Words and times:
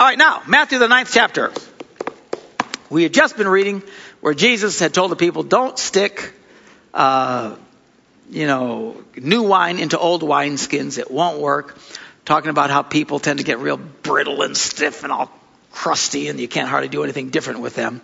All 0.00 0.06
right, 0.06 0.16
now, 0.16 0.42
Matthew, 0.46 0.78
the 0.78 0.88
ninth 0.88 1.10
chapter. 1.12 1.52
We 2.88 3.02
had 3.02 3.12
just 3.12 3.36
been 3.36 3.46
reading 3.46 3.82
where 4.22 4.32
Jesus 4.32 4.80
had 4.80 4.94
told 4.94 5.10
the 5.10 5.16
people, 5.16 5.42
don't 5.42 5.78
stick, 5.78 6.32
uh, 6.94 7.56
you 8.30 8.46
know, 8.46 8.96
new 9.14 9.42
wine 9.42 9.78
into 9.78 9.98
old 9.98 10.22
wine 10.22 10.56
skins. 10.56 10.96
It 10.96 11.10
won't 11.10 11.38
work. 11.38 11.76
Talking 12.24 12.48
about 12.48 12.70
how 12.70 12.80
people 12.80 13.18
tend 13.18 13.40
to 13.40 13.44
get 13.44 13.58
real 13.58 13.76
brittle 13.76 14.40
and 14.40 14.56
stiff 14.56 15.04
and 15.04 15.12
all 15.12 15.30
crusty 15.70 16.28
and 16.28 16.40
you 16.40 16.48
can't 16.48 16.70
hardly 16.70 16.88
do 16.88 17.04
anything 17.04 17.28
different 17.28 17.60
with 17.60 17.74
them. 17.74 18.00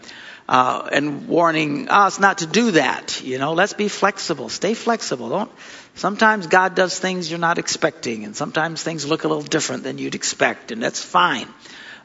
Uh, 0.47 0.87
and 0.93 1.29
warning 1.29 1.89
us 1.89 2.21
not 2.21 2.39
to 2.39 2.47
do 2.47 2.73
that. 2.73 3.23
You 3.25 3.39
know, 3.39 3.55
let's 3.55 3.73
be 3.73 3.89
flexible. 3.89 4.51
Stay 4.51 4.75
flexible. 4.75 5.31
Don't. 5.31 5.51
Sometimes 5.95 6.47
God 6.47 6.75
does 6.75 6.99
things 6.99 7.31
you're 7.31 7.41
not 7.41 7.57
expecting, 7.57 8.25
and 8.25 8.37
sometimes 8.37 8.83
things 8.83 9.07
look 9.07 9.25
a 9.25 9.29
little 9.29 9.43
different 9.43 9.83
than 9.83 9.97
you'd 9.97 10.15
expect, 10.15 10.71
and 10.71 10.83
that's 10.83 11.03
fine. 11.03 11.49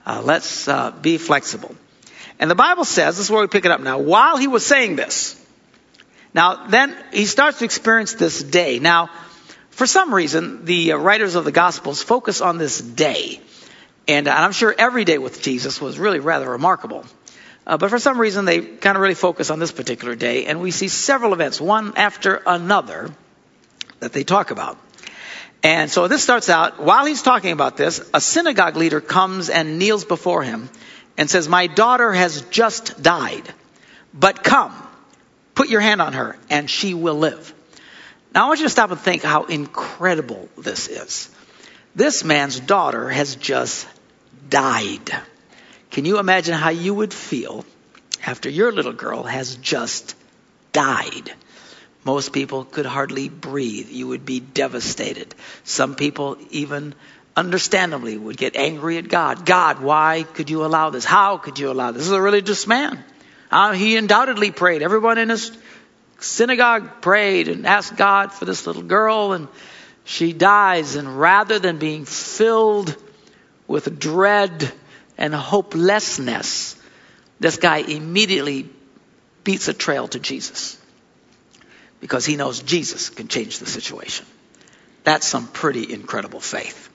Uh, 0.05 0.21
let's 0.23 0.67
uh, 0.67 0.91
be 0.91 1.17
flexible. 1.17 1.75
And 2.39 2.49
the 2.49 2.55
Bible 2.55 2.85
says, 2.85 3.17
this 3.17 3.25
is 3.25 3.31
where 3.31 3.41
we 3.41 3.47
pick 3.47 3.65
it 3.65 3.71
up 3.71 3.81
now, 3.81 3.99
while 3.99 4.37
he 4.37 4.47
was 4.47 4.65
saying 4.65 4.95
this, 4.95 5.39
now 6.33 6.67
then 6.67 6.95
he 7.13 7.25
starts 7.25 7.59
to 7.59 7.65
experience 7.65 8.13
this 8.13 8.41
day. 8.41 8.79
Now, 8.79 9.09
for 9.69 9.85
some 9.85 10.13
reason, 10.13 10.65
the 10.65 10.93
uh, 10.93 10.97
writers 10.97 11.35
of 11.35 11.45
the 11.45 11.51
Gospels 11.51 12.01
focus 12.01 12.41
on 12.41 12.57
this 12.57 12.79
day. 12.79 13.41
And 14.07 14.27
I'm 14.27 14.51
sure 14.51 14.73
every 14.77 15.05
day 15.05 15.17
with 15.17 15.41
Jesus 15.41 15.79
was 15.79 15.99
really 15.99 16.19
rather 16.19 16.49
remarkable. 16.49 17.05
Uh, 17.65 17.77
but 17.77 17.89
for 17.89 17.99
some 17.99 18.19
reason, 18.19 18.45
they 18.45 18.59
kind 18.59 18.95
of 18.95 19.01
really 19.01 19.13
focus 19.13 19.51
on 19.51 19.59
this 19.59 19.71
particular 19.71 20.15
day, 20.15 20.45
and 20.45 20.59
we 20.61 20.71
see 20.71 20.87
several 20.87 21.33
events, 21.33 21.61
one 21.61 21.93
after 21.95 22.41
another, 22.45 23.11
that 23.99 24.13
they 24.13 24.23
talk 24.23 24.49
about. 24.49 24.77
And 25.63 25.91
so 25.91 26.07
this 26.07 26.23
starts 26.23 26.49
out, 26.49 26.81
while 26.81 27.05
he's 27.05 27.21
talking 27.21 27.51
about 27.51 27.77
this, 27.77 28.09
a 28.13 28.21
synagogue 28.21 28.77
leader 28.77 28.99
comes 28.99 29.49
and 29.49 29.77
kneels 29.77 30.05
before 30.05 30.43
him 30.43 30.69
and 31.17 31.29
says, 31.29 31.47
My 31.47 31.67
daughter 31.67 32.11
has 32.11 32.41
just 32.43 33.01
died, 33.01 33.43
but 34.13 34.43
come, 34.43 34.73
put 35.53 35.69
your 35.69 35.81
hand 35.81 36.01
on 36.01 36.13
her, 36.13 36.37
and 36.49 36.69
she 36.69 36.93
will 36.95 37.15
live. 37.15 37.53
Now 38.33 38.45
I 38.45 38.47
want 38.47 38.59
you 38.59 38.65
to 38.65 38.71
stop 38.71 38.91
and 38.91 38.99
think 38.99 39.23
how 39.23 39.43
incredible 39.43 40.49
this 40.57 40.87
is. 40.87 41.29
This 41.93 42.23
man's 42.23 42.59
daughter 42.59 43.09
has 43.09 43.35
just 43.35 43.87
died. 44.49 45.11
Can 45.91 46.05
you 46.05 46.19
imagine 46.19 46.53
how 46.53 46.69
you 46.69 46.93
would 46.93 47.13
feel 47.13 47.65
after 48.25 48.49
your 48.49 48.71
little 48.71 48.93
girl 48.93 49.23
has 49.23 49.55
just 49.57 50.15
died? 50.71 51.33
Most 52.03 52.33
people 52.33 52.65
could 52.65 52.85
hardly 52.85 53.29
breathe. 53.29 53.89
You 53.89 54.07
would 54.07 54.25
be 54.25 54.39
devastated. 54.39 55.35
Some 55.63 55.95
people 55.95 56.37
even 56.49 56.95
understandably 57.35 58.17
would 58.17 58.37
get 58.37 58.55
angry 58.55 58.97
at 58.97 59.07
God. 59.07 59.45
God, 59.45 59.79
why 59.79 60.23
could 60.23 60.49
you 60.49 60.65
allow 60.65 60.89
this? 60.89 61.05
How 61.05 61.37
could 61.37 61.59
you 61.59 61.71
allow 61.71 61.91
this? 61.91 62.01
This 62.01 62.07
is 62.07 62.13
a 62.13 62.21
religious 62.21 62.65
man. 62.65 63.03
Uh, 63.51 63.73
he 63.73 63.97
undoubtedly 63.97 64.51
prayed. 64.51 64.81
Everyone 64.81 65.17
in 65.17 65.29
his 65.29 65.55
synagogue 66.19 67.01
prayed 67.01 67.47
and 67.47 67.67
asked 67.67 67.95
God 67.95 68.33
for 68.33 68.45
this 68.45 68.65
little 68.65 68.83
girl 68.83 69.33
and 69.33 69.47
she 70.03 70.33
dies 70.33 70.95
and 70.95 71.19
rather 71.19 71.59
than 71.59 71.77
being 71.77 72.05
filled 72.05 72.95
with 73.67 73.99
dread 73.99 74.71
and 75.17 75.33
hopelessness, 75.33 76.75
this 77.39 77.57
guy 77.57 77.77
immediately 77.77 78.67
beats 79.43 79.67
a 79.67 79.73
trail 79.73 80.07
to 80.07 80.19
Jesus 80.19 80.77
because 82.01 82.25
he 82.25 82.35
knows 82.35 82.61
Jesus 82.61 83.09
can 83.09 83.27
change 83.27 83.59
the 83.59 83.65
situation. 83.65 84.25
That's 85.03 85.25
some 85.25 85.47
pretty 85.47 85.93
incredible 85.93 86.41
faith. 86.41 86.89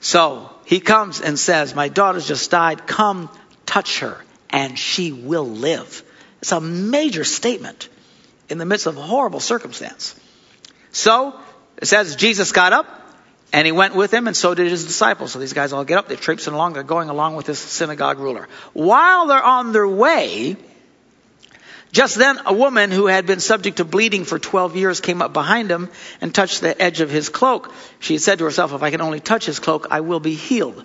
So 0.00 0.50
he 0.66 0.80
comes 0.80 1.20
and 1.20 1.38
says, 1.38 1.74
My 1.74 1.88
daughter's 1.88 2.28
just 2.28 2.50
died. 2.50 2.86
Come 2.86 3.30
touch 3.64 4.00
her 4.00 4.22
and 4.50 4.78
she 4.78 5.12
will 5.12 5.46
live. 5.46 6.02
It's 6.40 6.52
a 6.52 6.60
major 6.60 7.24
statement 7.24 7.88
in 8.48 8.58
the 8.58 8.66
midst 8.66 8.86
of 8.86 8.96
a 8.96 9.02
horrible 9.02 9.40
circumstance. 9.40 10.14
So 10.92 11.38
it 11.78 11.86
says 11.86 12.16
Jesus 12.16 12.52
got 12.52 12.72
up 12.72 12.86
and 13.52 13.64
he 13.64 13.72
went 13.72 13.94
with 13.94 14.12
him, 14.12 14.26
and 14.26 14.36
so 14.36 14.54
did 14.54 14.70
his 14.70 14.84
disciples. 14.84 15.32
So 15.32 15.38
these 15.38 15.52
guys 15.52 15.72
all 15.72 15.84
get 15.84 15.98
up, 15.98 16.08
they're 16.08 16.16
traipsing 16.16 16.52
along, 16.52 16.72
they're 16.72 16.82
going 16.82 17.08
along 17.08 17.36
with 17.36 17.46
this 17.46 17.58
synagogue 17.58 18.18
ruler. 18.18 18.48
While 18.72 19.28
they're 19.28 19.42
on 19.42 19.72
their 19.72 19.88
way, 19.88 20.56
just 21.96 22.16
then 22.16 22.38
a 22.44 22.52
woman 22.52 22.90
who 22.90 23.06
had 23.06 23.24
been 23.24 23.40
subject 23.40 23.78
to 23.78 23.84
bleeding 23.86 24.26
for 24.26 24.38
12 24.38 24.76
years 24.76 25.00
came 25.00 25.22
up 25.22 25.32
behind 25.32 25.70
him 25.70 25.88
and 26.20 26.34
touched 26.34 26.60
the 26.60 26.78
edge 26.80 27.00
of 27.00 27.08
his 27.08 27.30
cloak. 27.30 27.72
She 28.00 28.18
said 28.18 28.38
to 28.38 28.44
herself, 28.44 28.74
if 28.74 28.82
I 28.82 28.90
can 28.90 29.00
only 29.00 29.18
touch 29.18 29.46
his 29.46 29.60
cloak, 29.60 29.86
I 29.90 30.00
will 30.00 30.20
be 30.20 30.34
healed. 30.34 30.84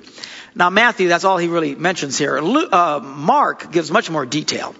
Now 0.55 0.69
Matthew, 0.69 1.09
that's 1.09 1.25
all 1.25 1.37
he 1.37 1.49
really 1.49 1.75
mentions 1.75 2.17
here. 2.17 2.37
Uh, 2.37 3.01
Mark 3.03 3.73
gives 3.73 3.91
much 3.91 4.09
more 4.09 4.25
detail 4.25 4.73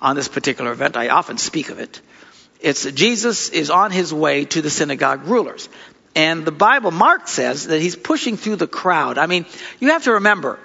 on 0.00 0.16
this 0.16 0.28
particular 0.28 0.72
event. 0.72 0.96
I 0.96 1.10
often 1.10 1.36
speak 1.36 1.68
of 1.68 1.78
it. 1.78 2.00
It's 2.58 2.90
Jesus 2.90 3.50
is 3.50 3.68
on 3.68 3.90
his 3.90 4.14
way 4.14 4.46
to 4.46 4.62
the 4.62 4.70
synagogue 4.70 5.26
rulers. 5.26 5.68
And 6.14 6.46
the 6.46 6.52
Bible, 6.52 6.90
Mark 6.90 7.28
says 7.28 7.66
that 7.66 7.82
he's 7.82 7.96
pushing 7.96 8.38
through 8.38 8.56
the 8.56 8.66
crowd. 8.66 9.18
I 9.18 9.26
mean, 9.26 9.44
you 9.78 9.90
have 9.90 10.04
to 10.04 10.12
remember, 10.12 10.58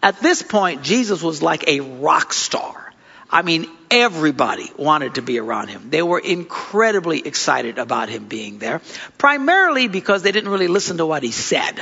at 0.00 0.20
this 0.20 0.40
point, 0.40 0.84
Jesus 0.84 1.20
was 1.20 1.42
like 1.42 1.66
a 1.66 1.80
rock 1.80 2.32
star. 2.32 2.92
I 3.28 3.42
mean, 3.42 3.66
everybody 3.92 4.72
wanted 4.76 5.16
to 5.16 5.22
be 5.22 5.38
around 5.38 5.68
him. 5.68 5.90
They 5.90 6.02
were 6.02 6.18
incredibly 6.18 7.20
excited 7.20 7.78
about 7.78 8.08
him 8.08 8.26
being 8.26 8.58
there, 8.58 8.80
primarily 9.18 9.86
because 9.86 10.22
they 10.22 10.32
didn't 10.32 10.50
really 10.50 10.66
listen 10.66 10.96
to 10.96 11.06
what 11.06 11.22
he 11.22 11.30
said. 11.30 11.80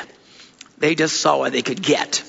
They 0.78 0.96
just 0.96 1.20
saw 1.20 1.38
what 1.38 1.52
they 1.52 1.62
could 1.62 1.80
get. 1.80 2.24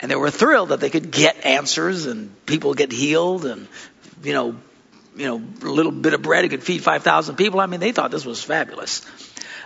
And 0.00 0.10
they 0.10 0.16
were 0.16 0.30
thrilled 0.30 0.70
that 0.70 0.80
they 0.80 0.90
could 0.90 1.10
get 1.10 1.44
answers 1.44 2.06
and 2.06 2.34
people 2.46 2.72
get 2.72 2.90
healed 2.90 3.44
and, 3.44 3.68
you 4.22 4.32
know, 4.32 4.56
you 5.16 5.26
know, 5.26 5.42
a 5.62 5.70
little 5.70 5.92
bit 5.92 6.14
of 6.14 6.22
bread, 6.22 6.44
it 6.44 6.48
could 6.50 6.62
feed 6.62 6.82
5,000 6.82 7.36
people. 7.36 7.60
I 7.60 7.66
mean, 7.66 7.80
they 7.80 7.92
thought 7.92 8.10
this 8.10 8.24
was 8.24 8.42
fabulous. 8.42 9.04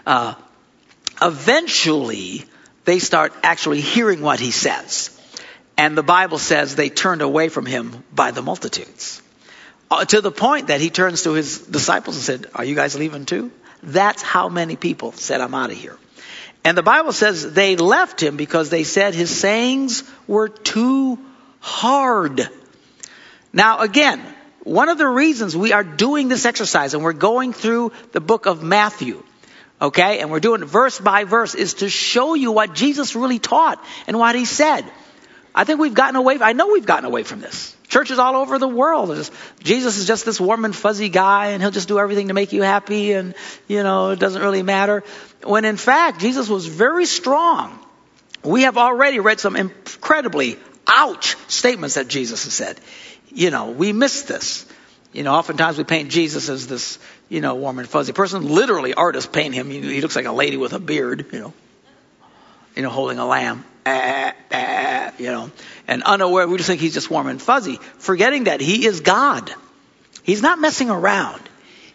Uh, 0.07 0.35
eventually 1.21 2.45
they 2.85 2.99
start 2.99 3.33
actually 3.43 3.81
hearing 3.81 4.23
what 4.23 4.41
he 4.41 4.51
says. 4.51 5.19
And 5.77 5.97
the 5.97 6.03
Bible 6.03 6.39
says 6.39 6.75
they 6.75 6.89
turned 6.89 7.23
away 7.23 7.49
from 7.49 7.67
him 7.67 8.03
by 8.13 8.31
the 8.31 8.43
multitudes. 8.43 9.22
Uh, 9.93 10.05
to 10.07 10.21
the 10.23 10.31
point 10.31 10.69
that 10.69 10.81
he 10.81 10.89
turns 10.89 11.23
to 11.25 11.33
his 11.33 11.59
disciples 11.59 12.17
and 12.17 12.25
said, 12.25 12.51
Are 12.55 12.65
you 12.65 12.75
guys 12.75 12.95
leaving 12.99 13.27
too? 13.27 13.51
That's 13.83 14.23
how 14.23 14.49
many 14.49 14.77
people 14.77 15.13
said, 15.13 15.41
I'm 15.41 15.55
out 15.55 15.71
of 15.71 15.77
here. 15.77 15.99
And 16.65 16.79
the 16.79 16.83
Bible 16.83 17.13
says 17.13 17.53
they 17.53 17.77
left 17.77 18.23
him 18.23 18.37
because 18.37 18.71
they 18.71 18.85
said 18.85 19.15
his 19.15 19.31
sayings 19.31 20.03
were 20.27 20.49
too 20.49 21.19
hard. 21.61 22.49
Now 23.53 23.81
again, 23.81 24.25
one 24.63 24.89
of 24.89 24.97
the 24.97 25.09
reasons 25.09 25.57
we 25.57 25.73
are 25.73 25.85
doing 25.85 26.29
this 26.29 26.47
exercise 26.47 26.95
and 26.95 27.03
we're 27.03 27.13
going 27.13 27.53
through 27.53 27.93
the 28.13 28.21
book 28.21 28.47
of 28.47 28.63
Matthew 28.63 29.23
Okay? 29.83 30.21
And 30.21 30.31
we're 30.31 30.41
doing 30.41 30.65
verse 30.65 31.01
by 31.01 31.25
verse 31.25 31.57
is 31.57 31.75
to 31.75 31.89
show 31.89 32.35
you 32.35 32.53
what 32.53 32.73
Jesus 32.73 33.17
really 33.17 33.41
taught 33.41 33.85
and 34.07 34.17
what 34.17 34.37
he 34.37 34.45
said. 34.45 34.85
I 35.55 35.65
think 35.65 35.81
we've 35.81 35.93
gotten 35.93 36.15
away, 36.15 36.39
I 36.41 36.53
know 36.53 36.69
we've 36.69 36.87
gotten 36.87 37.05
away 37.05 37.25
from 37.25 37.41
this. 37.41 37.77
Churches 37.93 38.19
all 38.19 38.37
over 38.37 38.59
the 38.59 38.67
world. 38.67 39.15
Just, 39.15 39.35
Jesus 39.63 39.99
is 39.99 40.07
just 40.07 40.25
this 40.25 40.41
warm 40.41 40.65
and 40.65 40.75
fuzzy 40.75 41.11
guy 41.11 41.49
and 41.49 41.61
he'll 41.61 41.71
just 41.71 41.89
do 41.89 41.99
everything 41.99 42.29
to 42.29 42.35
make 42.35 42.55
you 42.55 42.63
happy 42.63 43.13
and, 43.13 43.35
you 43.69 43.83
know, 43.83 44.13
it 44.13 44.19
doesn't 44.19 44.41
really 44.41 44.63
matter. 44.63 45.05
When 45.45 45.67
in 45.67 45.77
fact, 45.77 46.19
Jesus 46.19 46.49
was 46.49 46.65
very 46.65 47.05
strong. 47.05 47.79
We 48.43 48.63
have 48.63 48.79
already 48.79 49.21
read 49.21 49.41
some 49.41 49.57
incredibly 49.57 50.57
ouch 50.89 51.37
statements 51.49 51.97
that 51.97 52.09
Jesus 52.09 52.45
has 52.45 52.55
said. 52.55 52.81
You 53.29 53.51
know, 53.51 53.73
we 53.73 53.93
miss 53.93 54.23
this. 54.23 54.65
You 55.13 55.23
know, 55.23 55.35
oftentimes 55.35 55.77
we 55.77 55.85
paint 55.85 56.11
Jesus 56.11 56.49
as 56.49 56.67
this, 56.67 56.99
you 57.29 57.43
know, 57.43 57.57
warm 57.57 57.79
and 57.79 57.87
fuzzy 57.87 58.15
person. 58.15 58.49
Literally, 58.49 58.95
artists 58.95 59.31
paint 59.31 59.55
him. 59.55 59.69
He 59.69 60.01
looks 60.01 60.17
like 60.17 60.25
a 60.25 60.33
lady 60.33 60.57
with 60.57 60.73
a 60.73 60.81
beard, 60.81 61.27
you 61.31 61.41
know, 61.41 61.53
you 62.75 62.83
know, 62.85 62.89
holding 62.89 63.19
a 63.19 63.27
lamb. 63.27 63.67
Ah, 63.85 64.35
ah, 64.53 65.13
you 65.19 65.27
know, 65.27 65.51
and 65.89 66.03
unaware, 66.03 66.47
we 66.47 66.57
just 66.57 66.69
think 66.69 66.81
he's 66.81 66.95
just 66.95 67.11
warm 67.11 67.27
and 67.27 67.43
fuzzy, 67.43 67.79
forgetting 67.99 68.45
that 68.45 68.61
he 68.61 68.87
is 68.87 69.01
God. 69.01 69.53
He's 70.23 70.43
not 70.43 70.61
messing 70.61 70.89
around. 70.89 71.41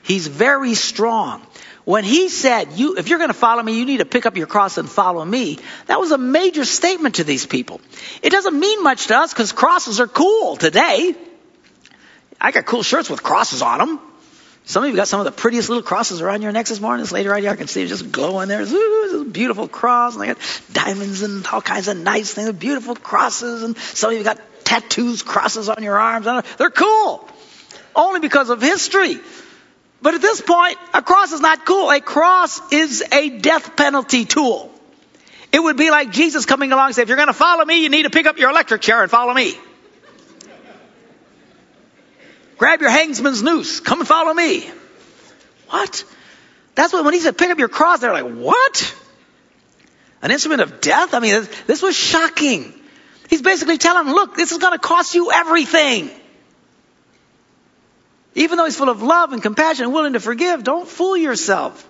He's 0.04 0.28
very 0.28 0.74
strong. 0.74 1.42
When 1.86 2.04
he 2.04 2.28
said, 2.28 2.74
you, 2.74 2.98
if 2.98 3.08
you're 3.08 3.18
going 3.18 3.30
to 3.30 3.34
follow 3.34 3.64
me, 3.64 3.80
you 3.80 3.86
need 3.86 4.00
to 4.00 4.06
pick 4.06 4.26
up 4.26 4.36
your 4.36 4.48
cross 4.48 4.78
and 4.78 4.90
follow 4.90 5.24
me, 5.24 5.58
that 5.86 6.00
was 6.02 6.12
a 6.12 6.18
major 6.18 6.66
statement 6.66 7.16
to 7.16 7.24
these 7.24 7.46
people. 7.46 7.80
It 8.22 8.30
doesn't 8.32 8.60
mean 8.60 8.84
much 8.84 9.08
to 9.08 9.16
us 9.16 9.32
because 9.32 9.54
crosses 9.54 10.02
are 10.02 10.08
cool 10.08 10.58
today. 10.58 11.16
I 12.42 12.52
got 12.52 12.66
cool 12.66 12.84
shirts 12.84 13.10
with 13.10 13.24
crosses 13.24 13.62
on 13.62 13.80
them. 13.80 14.00
Some 14.68 14.84
of 14.84 14.90
you 14.90 14.98
got 14.98 15.08
some 15.08 15.22
of 15.22 15.26
the 15.26 15.32
prettiest 15.32 15.70
little 15.70 15.82
crosses 15.82 16.22
around 16.22 16.42
your 16.42 16.52
necks 16.52 16.70
this 16.70 16.82
morning. 16.82 17.02
This 17.02 17.14
lady 17.14 17.30
right 17.30 17.42
here, 17.42 17.54
I 17.54 17.56
can 17.56 17.68
see 17.68 17.84
it 17.84 17.88
just 17.88 18.12
glowing 18.12 18.50
there. 18.50 18.66
Beautiful 19.24 19.70
cross. 19.70 20.14
And 20.14 20.22
they 20.22 20.28
got 20.28 20.38
diamonds 20.74 21.24
and 21.24 21.48
all 21.48 21.62
kinds 21.62 21.88
of 21.88 21.96
nice 21.96 22.34
things, 22.34 22.52
beautiful 22.52 22.94
crosses. 22.94 23.64
And 23.64 23.78
some 23.78 24.12
of 24.12 24.18
you 24.18 24.26
got 24.26 24.42
tattoos, 24.66 25.24
crosses 25.24 25.70
on 25.70 25.84
your 25.84 25.98
arms. 25.98 26.26
They're 26.58 26.70
cool. 26.70 27.28
Only 27.96 28.20
because 28.20 28.50
of 28.50 28.62
history. 28.62 29.18
But 30.02 30.16
at 30.16 30.22
this 30.22 30.42
point, 30.42 30.78
a 30.94 31.02
cross 31.02 31.32
is 31.32 31.40
not 31.40 31.66
cool. 31.66 31.90
A 31.90 32.02
cross 32.02 32.60
is 32.74 33.02
a 33.10 33.30
death 33.40 33.78
penalty 33.78 34.26
tool. 34.26 34.70
It 35.54 35.64
would 35.64 35.78
be 35.78 35.92
like 35.92 36.12
Jesus 36.12 36.46
coming 36.46 36.74
along 36.74 36.88
and 36.88 36.96
say, 36.96 37.04
if 37.04 37.08
you're 37.08 37.16
going 37.16 37.28
to 37.28 37.34
follow 37.34 37.64
me, 37.64 37.84
you 37.84 37.90
need 37.90 38.04
to 38.04 38.10
pick 38.10 38.26
up 38.26 38.38
your 38.38 38.50
electric 38.50 38.82
chair 38.82 39.02
and 39.02 39.10
follow 39.10 39.34
me. 39.34 39.58
Grab 42.58 42.82
your 42.82 42.90
hangman's 42.90 43.44
noose. 43.44 43.80
Come 43.80 44.00
and 44.00 44.08
follow 44.08 44.34
me. 44.34 44.70
What? 45.70 46.04
That's 46.76 46.94
what, 46.94 47.06
when 47.06 47.14
he 47.14 47.20
said 47.20 47.38
pick 47.38 47.50
up 47.50 47.60
your 47.60 47.70
cross, 47.70 48.00
they're 48.00 48.14
like, 48.14 48.32
what? 48.32 48.96
An 50.22 50.32
instrument 50.32 50.62
of 50.62 50.82
death? 50.82 51.14
I 51.14 51.20
mean, 51.20 51.48
this 51.68 51.82
was 51.82 51.96
shocking. 51.96 52.74
He's 53.30 53.42
basically 53.42 53.78
telling 53.78 54.06
them, 54.06 54.14
look, 54.14 54.36
this 54.36 54.52
is 54.52 54.58
going 54.58 54.74
to 54.74 54.80
cost 54.80 55.14
you 55.14 55.32
everything. 55.32 56.10
Even 58.36 58.58
though 58.58 58.66
he's 58.66 58.78
full 58.78 58.90
of 58.90 59.02
love 59.02 59.34
and 59.34 59.42
compassion 59.42 59.86
and 59.86 59.94
willing 59.94 60.14
to 60.14 60.20
forgive, 60.20 60.64
don't 60.64 60.88
fool 60.88 61.18
yourself. 61.18 61.88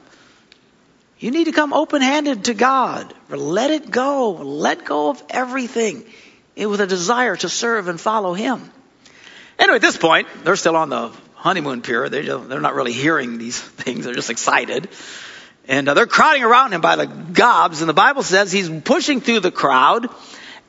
You 1.19 1.31
need 1.31 1.45
to 1.45 1.51
come 1.51 1.73
open 1.73 2.01
handed 2.01 2.45
to 2.45 2.53
God. 2.53 3.13
Let 3.29 3.71
it 3.71 3.89
go. 3.89 4.31
Let 4.31 4.85
go 4.85 5.09
of 5.09 5.23
everything 5.29 6.05
with 6.55 6.79
a 6.79 6.87
desire 6.87 7.35
to 7.35 7.49
serve 7.49 7.87
and 7.87 7.99
follow 7.99 8.33
Him. 8.33 8.71
Anyway, 9.59 9.75
at 9.75 9.81
this 9.81 9.97
point, 9.97 10.27
they're 10.43 10.55
still 10.55 10.75
on 10.75 10.89
the 10.89 11.11
honeymoon 11.35 11.81
period. 11.81 12.11
They 12.11 12.21
they're 12.21 12.61
not 12.61 12.75
really 12.75 12.93
hearing 12.93 13.37
these 13.37 13.59
things. 13.83 14.05
They're 14.05 14.13
just 14.13 14.29
excited. 14.29 14.89
And 15.67 15.89
uh, 15.89 15.93
they're 15.93 16.07
crowding 16.07 16.43
around 16.43 16.73
him 16.73 16.81
by 16.81 16.95
the 16.95 17.07
gobs. 17.07 17.81
And 17.81 17.89
the 17.89 17.93
Bible 17.93 18.23
says 18.23 18.51
he's 18.51 18.69
pushing 18.69 19.19
through 19.19 19.41
the 19.41 19.51
crowd. 19.51 20.07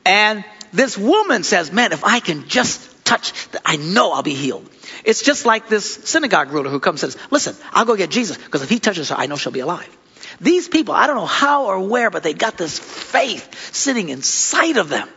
And 0.05 0.43
this 0.73 0.97
woman 0.97 1.43
says, 1.43 1.71
man, 1.71 1.93
if 1.93 2.03
I 2.03 2.19
can 2.19 2.47
just 2.47 3.05
touch, 3.05 3.33
I 3.65 3.77
know 3.77 4.11
I'll 4.11 4.23
be 4.23 4.33
healed. 4.33 4.69
It's 5.05 5.23
just 5.23 5.45
like 5.45 5.69
this 5.69 5.85
synagogue 6.09 6.51
ruler 6.51 6.69
who 6.69 6.79
comes 6.79 7.03
and 7.03 7.13
says, 7.13 7.21
listen, 7.31 7.55
I'll 7.71 7.85
go 7.85 7.95
get 7.95 8.09
Jesus 8.09 8.37
because 8.37 8.61
if 8.61 8.69
he 8.69 8.79
touches 8.79 9.09
her, 9.09 9.15
I 9.15 9.27
know 9.27 9.37
she'll 9.37 9.51
be 9.51 9.61
alive. 9.61 9.97
These 10.41 10.67
people, 10.67 10.93
I 10.93 11.07
don't 11.07 11.15
know 11.15 11.25
how 11.25 11.65
or 11.65 11.79
where, 11.87 12.09
but 12.09 12.23
they 12.23 12.33
got 12.33 12.57
this 12.57 12.77
faith 12.77 13.73
sitting 13.73 14.09
inside 14.09 14.77
of 14.77 14.89
them. 14.89 15.07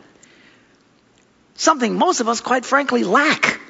Something 1.54 1.96
most 1.96 2.20
of 2.20 2.28
us, 2.28 2.40
quite 2.40 2.64
frankly, 2.64 3.04
lack. 3.04 3.60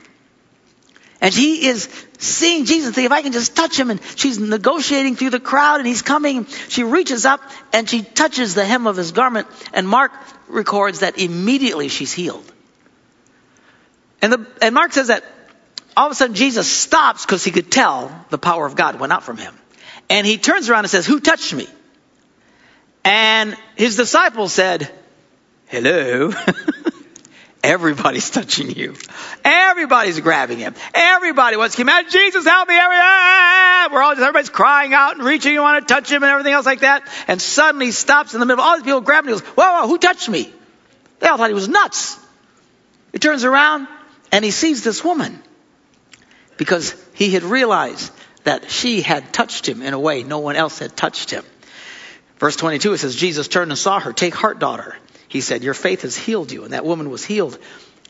And 1.20 1.32
he 1.32 1.67
is 1.69 1.88
seeing 2.19 2.64
Jesus, 2.64 2.94
thinking, 2.94 3.05
if 3.05 3.12
I 3.12 3.23
can 3.23 3.32
just 3.32 3.55
touch 3.55 3.79
him, 3.79 3.90
and 3.90 4.00
she's 4.17 4.40
negotiating 4.40 5.14
through 5.14 5.31
the 5.31 5.40
crowd, 5.40 5.79
and 5.79 5.87
he's 5.87 6.02
coming. 6.02 6.46
She 6.69 6.82
reaches 6.82 7.25
up 7.25 7.40
and 7.73 7.88
she 7.88 8.02
touches 8.02 8.55
the 8.55 8.64
hem 8.64 8.88
of 8.88 8.96
his 8.96 9.12
garment, 9.12 9.46
and 9.73 9.88
Mark 9.88 10.11
records 10.49 11.00
that 11.00 11.19
immediately 11.19 11.87
she's 11.87 12.12
healed. 12.12 12.50
And, 14.20 14.32
the, 14.32 14.46
and 14.61 14.75
Mark 14.75 14.93
says 14.93 15.08
that 15.08 15.25
all 15.96 16.06
of 16.06 16.12
a 16.12 16.14
sudden 16.17 16.35
Jesus 16.35 16.69
stops 16.69 17.25
because 17.25 17.44
he 17.44 17.52
could 17.52 17.70
tell 17.70 18.11
the 18.31 18.38
power 18.38 18.67
of 18.67 18.75
God 18.75 18.99
went 18.99 19.12
out 19.12 19.23
from 19.23 19.37
him. 19.37 19.55
And 20.11 20.26
he 20.26 20.38
turns 20.38 20.69
around 20.69 20.81
and 20.81 20.90
says, 20.90 21.06
Who 21.06 21.20
touched 21.20 21.55
me? 21.55 21.69
And 23.05 23.56
his 23.76 23.96
disciples 23.96 24.52
said, 24.52 24.90
Hello. 25.67 26.32
Everybody's 27.62 28.31
touching 28.38 28.70
you. 28.70 28.94
Everybody's 29.44 30.19
grabbing 30.20 30.59
him. 30.59 30.75
Everybody 30.94 31.56
wants 31.56 31.76
to 31.76 31.82
come 31.82 31.88
out. 31.88 32.09
Jesus, 32.09 32.44
help 32.44 32.69
me. 32.69 32.75
Ah, 32.79 33.88
we're 33.93 34.03
all 34.03 34.12
just, 34.12 34.23
everybody's 34.23 34.50
crying 34.50 34.94
out 34.94 35.17
and 35.17 35.25
reaching. 35.25 35.53
You 35.53 35.62
want 35.62 35.87
to 35.87 35.94
touch 35.94 36.11
him 36.11 36.23
and 36.23 36.31
everything 36.31 36.53
else 36.53 36.67
like 36.67 36.81
that. 36.81 37.09
And 37.29 37.41
suddenly 37.41 37.87
he 37.87 37.93
stops 37.93 38.35
in 38.35 38.41
the 38.41 38.47
middle 38.47 38.62
all 38.64 38.76
these 38.76 38.85
people 38.85 39.00
grabbing 39.00 39.31
him. 39.31 39.38
He 39.38 39.41
goes, 39.41 39.49
whoa, 39.55 39.81
whoa, 39.81 39.88
who 39.88 39.99
touched 39.99 40.29
me? 40.29 40.53
They 41.20 41.29
all 41.29 41.38
thought 41.38 41.49
he 41.49 41.55
was 41.55 41.69
nuts. 41.69 42.19
He 43.12 43.19
turns 43.19 43.44
around 43.44 43.87
and 44.32 44.44
he 44.44 44.50
sees 44.50 44.82
this 44.82 45.05
woman 45.05 45.41
because 46.56 46.94
he 47.14 47.31
had 47.31 47.44
realized 47.44 48.12
that 48.44 48.70
she 48.70 49.03
had 49.03 49.32
touched 49.32 49.69
him 49.69 49.82
in 49.82 49.94
a 49.94 50.00
way 50.00 50.23
no 50.23 50.41
one 50.41 50.56
else 50.56 50.79
had 50.79 50.97
touched 50.97 51.31
him. 51.31 51.44
Verse 52.38 52.56
22, 52.56 52.94
it 52.94 52.99
says, 52.99 53.14
Jesus 53.14 53.47
turned 53.47 53.70
and 53.70 53.79
saw 53.79 54.00
her. 54.00 54.12
Take 54.12 54.35
heart, 54.35 54.59
daughter. 54.59 54.97
He 55.32 55.40
said, 55.40 55.62
Your 55.64 55.73
faith 55.73 56.02
has 56.02 56.14
healed 56.14 56.52
you. 56.52 56.64
And 56.64 56.75
that 56.75 56.84
woman 56.84 57.08
was 57.08 57.25
healed 57.25 57.58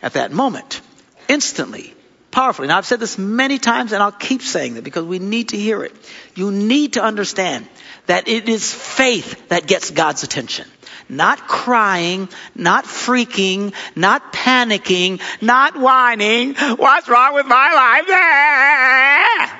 at 0.03 0.15
that 0.15 0.33
moment, 0.33 0.81
instantly, 1.29 1.95
powerfully. 2.33 2.67
Now, 2.67 2.79
I've 2.79 2.85
said 2.85 2.99
this 2.99 3.17
many 3.17 3.59
times, 3.59 3.93
and 3.93 4.03
I'll 4.03 4.11
keep 4.11 4.43
saying 4.43 4.75
that 4.75 4.83
because 4.83 5.05
we 5.05 5.21
need 5.21 5.51
to 5.51 5.57
hear 5.57 5.85
it. 5.85 5.95
You 6.35 6.51
need 6.51 6.95
to 6.95 7.03
understand 7.03 7.69
that 8.07 8.27
it 8.27 8.49
is 8.49 8.75
faith 8.75 9.51
that 9.51 9.69
gets 9.69 9.93
God's 9.93 10.25
attention. 10.25 10.67
Not 11.09 11.47
crying, 11.47 12.29
not 12.57 12.87
freaking, 12.87 13.73
not 13.95 14.33
panicking, 14.33 15.21
not 15.41 15.77
whining. 15.77 16.57
What's 16.57 17.09
wrong 17.09 17.35
with 17.35 17.47
my 17.47 18.03
life? 19.39 19.53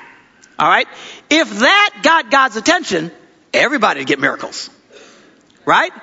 All 0.59 0.67
right? 0.67 0.87
If 1.29 1.59
that 1.59 1.99
got 2.03 2.29
God's 2.29 2.57
attention, 2.57 3.09
everybody 3.53 4.01
would 4.01 4.07
get 4.07 4.19
miracles. 4.19 4.69
Right? 5.65 5.93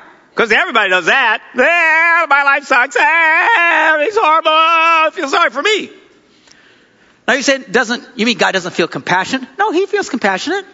Because 0.41 0.53
everybody 0.53 0.89
does 0.89 1.05
that. 1.05 1.43
My 1.55 2.43
life 2.45 2.65
sucks. 2.65 2.97
Yeah, 2.97 4.01
it's 4.01 4.17
horrible. 4.17 4.51
I 4.51 5.11
feel 5.13 5.29
sorry 5.29 5.51
for 5.51 5.61
me. 5.61 5.91
Now 7.29 7.35
you 7.35 7.43
say, 7.43 7.59
doesn't, 7.59 8.09
you 8.17 8.25
mean 8.25 8.39
God 8.39 8.53
doesn't 8.53 8.73
feel 8.73 8.89
compassion? 8.89 9.47
No, 9.59 9.71
He 9.71 9.85
feels 9.85 10.09
compassionate. 10.09 10.65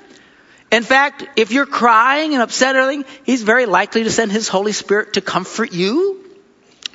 In 0.70 0.84
fact, 0.84 1.26
if 1.34 1.50
you're 1.50 1.66
crying 1.66 2.34
and 2.34 2.44
upset 2.44 2.76
or 2.76 2.82
anything, 2.82 3.12
He's 3.24 3.42
very 3.42 3.66
likely 3.66 4.04
to 4.04 4.10
send 4.12 4.30
His 4.30 4.46
Holy 4.46 4.70
Spirit 4.70 5.14
to 5.14 5.20
comfort 5.20 5.72
you. 5.72 6.24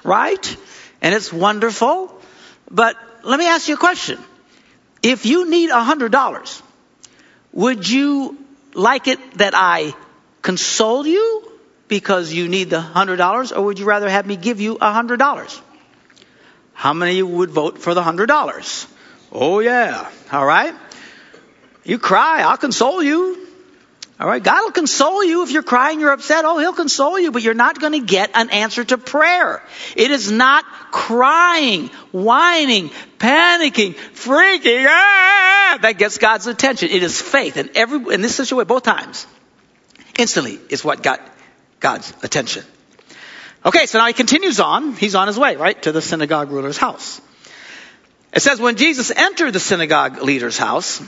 Right? 0.05 0.57
And 1.01 1.13
it's 1.13 1.33
wonderful. 1.33 2.17
But 2.69 2.95
let 3.25 3.37
me 3.37 3.49
ask 3.49 3.67
you 3.67 3.73
a 3.73 3.77
question. 3.77 4.17
If 5.03 5.25
you 5.25 5.49
need 5.49 5.71
a 5.71 5.83
hundred 5.83 6.13
dollars, 6.13 6.63
would 7.51 7.89
you 7.89 8.37
like 8.73 9.09
it 9.09 9.19
that 9.39 9.55
I 9.57 9.93
console 10.41 11.05
you 11.05 11.50
because 11.91 12.31
you 12.31 12.47
need 12.47 12.69
the 12.69 12.79
hundred 12.79 13.17
dollars, 13.17 13.51
or 13.51 13.65
would 13.65 13.77
you 13.77 13.83
rather 13.83 14.09
have 14.09 14.25
me 14.25 14.37
give 14.37 14.61
you 14.61 14.77
a 14.79 14.93
hundred 14.93 15.17
dollars? 15.17 15.61
How 16.71 16.93
many 16.93 17.21
would 17.21 17.51
vote 17.51 17.79
for 17.79 17.93
the 17.93 18.01
hundred 18.01 18.27
dollars? 18.27 18.87
Oh 19.29 19.59
yeah. 19.59 20.09
All 20.31 20.45
right. 20.45 20.73
You 21.83 21.99
cry, 21.99 22.43
I'll 22.43 22.55
console 22.55 23.03
you. 23.03 23.45
All 24.21 24.27
right. 24.27 24.41
God 24.41 24.61
will 24.61 24.71
console 24.71 25.21
you 25.21 25.43
if 25.43 25.51
you're 25.51 25.63
crying, 25.63 25.99
you're 25.99 26.13
upset. 26.13 26.45
Oh, 26.45 26.59
He'll 26.59 26.71
console 26.71 27.19
you, 27.19 27.29
but 27.31 27.41
you're 27.41 27.53
not 27.55 27.81
going 27.81 27.93
to 27.99 28.05
get 28.05 28.31
an 28.35 28.51
answer 28.51 28.85
to 28.85 28.97
prayer. 28.97 29.61
It 29.97 30.11
is 30.11 30.31
not 30.31 30.63
crying, 30.91 31.89
whining, 32.13 32.89
panicking, 33.17 33.95
freaking, 33.95 34.85
ah, 34.87 35.79
that 35.81 35.97
gets 35.97 36.19
God's 36.19 36.47
attention. 36.47 36.87
It 36.89 37.03
is 37.03 37.19
faith. 37.21 37.57
And 37.57 37.69
every, 37.75 38.13
in 38.13 38.21
this 38.21 38.35
situation, 38.35 38.67
both 38.67 38.83
times, 38.83 39.27
instantly 40.17 40.57
is 40.69 40.85
what 40.85 41.03
got 41.03 41.30
God's 41.81 42.13
attention. 42.23 42.63
Okay, 43.65 43.85
so 43.85 43.99
now 43.99 44.07
he 44.07 44.13
continues 44.13 44.59
on. 44.59 44.93
He's 44.93 45.15
on 45.15 45.27
his 45.27 45.37
way, 45.37 45.57
right, 45.57 45.79
to 45.83 45.91
the 45.91 46.01
synagogue 46.01 46.51
ruler's 46.51 46.77
house. 46.77 47.19
It 48.33 48.41
says, 48.41 48.61
when 48.61 48.77
Jesus 48.77 49.11
entered 49.11 49.51
the 49.51 49.59
synagogue 49.59 50.21
leader's 50.21 50.57
house 50.57 51.03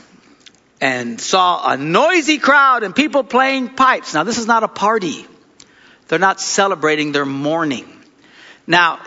and 0.81 1.21
saw 1.21 1.71
a 1.71 1.77
noisy 1.77 2.39
crowd 2.39 2.83
and 2.83 2.93
people 2.93 3.23
playing 3.23 3.69
pipes. 3.69 4.13
Now, 4.13 4.23
this 4.23 4.37
is 4.37 4.47
not 4.47 4.63
a 4.63 4.67
party. 4.67 5.25
They're 6.09 6.19
not 6.19 6.41
celebrating, 6.41 7.13
they're 7.13 7.25
mourning. 7.25 7.87
Now, 8.67 8.99